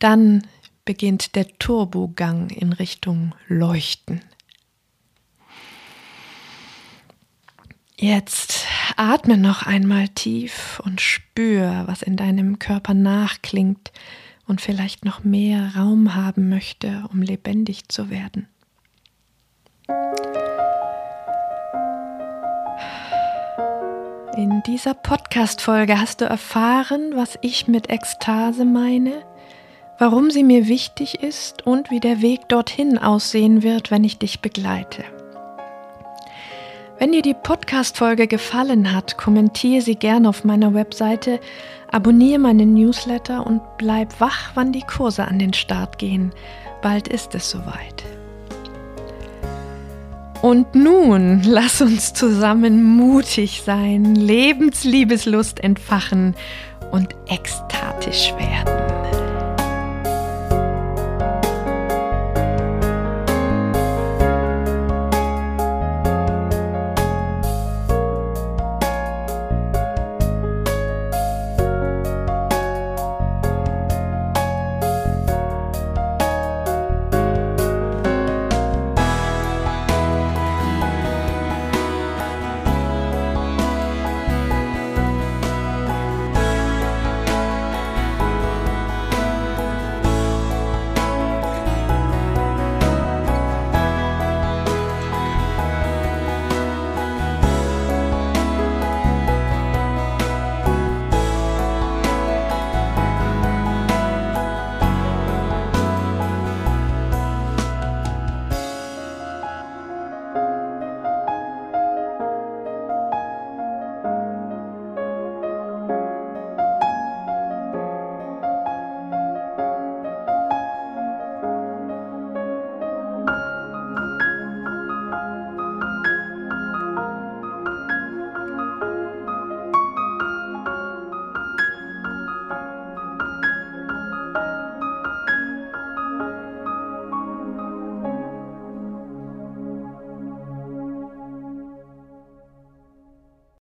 Dann 0.00 0.42
beginnt 0.84 1.36
der 1.36 1.46
Turbogang 1.58 2.50
in 2.50 2.72
Richtung 2.72 3.34
Leuchten. 3.46 4.20
Jetzt 7.98 8.66
atme 8.96 9.38
noch 9.38 9.62
einmal 9.62 10.08
tief 10.08 10.82
und 10.84 11.00
spür, 11.00 11.84
was 11.86 12.02
in 12.02 12.16
deinem 12.16 12.58
Körper 12.58 12.92
nachklingt, 12.92 13.90
und 14.46 14.60
vielleicht 14.60 15.04
noch 15.04 15.24
mehr 15.24 15.72
Raum 15.76 16.14
haben 16.14 16.48
möchte, 16.48 17.04
um 17.12 17.22
lebendig 17.22 17.88
zu 17.88 18.10
werden. 18.10 18.48
In 24.36 24.62
dieser 24.66 24.92
Podcast-Folge 24.92 25.98
hast 25.98 26.20
du 26.20 26.26
erfahren, 26.26 27.12
was 27.14 27.38
ich 27.40 27.68
mit 27.68 27.88
Ekstase 27.88 28.66
meine, 28.66 29.22
warum 29.98 30.30
sie 30.30 30.42
mir 30.42 30.68
wichtig 30.68 31.22
ist 31.22 31.66
und 31.66 31.90
wie 31.90 32.00
der 32.00 32.20
Weg 32.20 32.48
dorthin 32.48 32.98
aussehen 32.98 33.62
wird, 33.62 33.90
wenn 33.90 34.04
ich 34.04 34.18
dich 34.18 34.40
begleite. 34.40 35.04
Wenn 36.98 37.12
dir 37.12 37.20
die 37.20 37.34
Podcast-Folge 37.34 38.26
gefallen 38.26 38.90
hat, 38.94 39.18
kommentiere 39.18 39.82
sie 39.82 39.96
gerne 39.96 40.30
auf 40.30 40.44
meiner 40.44 40.72
Webseite, 40.72 41.40
abonniere 41.90 42.38
meinen 42.38 42.72
Newsletter 42.72 43.46
und 43.46 43.60
bleib 43.76 44.18
wach, 44.18 44.52
wann 44.54 44.72
die 44.72 44.80
Kurse 44.80 45.26
an 45.26 45.38
den 45.38 45.52
Start 45.52 45.98
gehen. 45.98 46.32
Bald 46.80 47.06
ist 47.06 47.34
es 47.34 47.50
soweit. 47.50 48.02
Und 50.40 50.74
nun 50.74 51.42
lass 51.44 51.82
uns 51.82 52.14
zusammen 52.14 52.82
mutig 52.82 53.62
sein, 53.62 54.14
Lebensliebeslust 54.14 55.62
entfachen 55.62 56.34
und 56.92 57.14
ekstatisch 57.28 58.32
werden. 58.38 59.15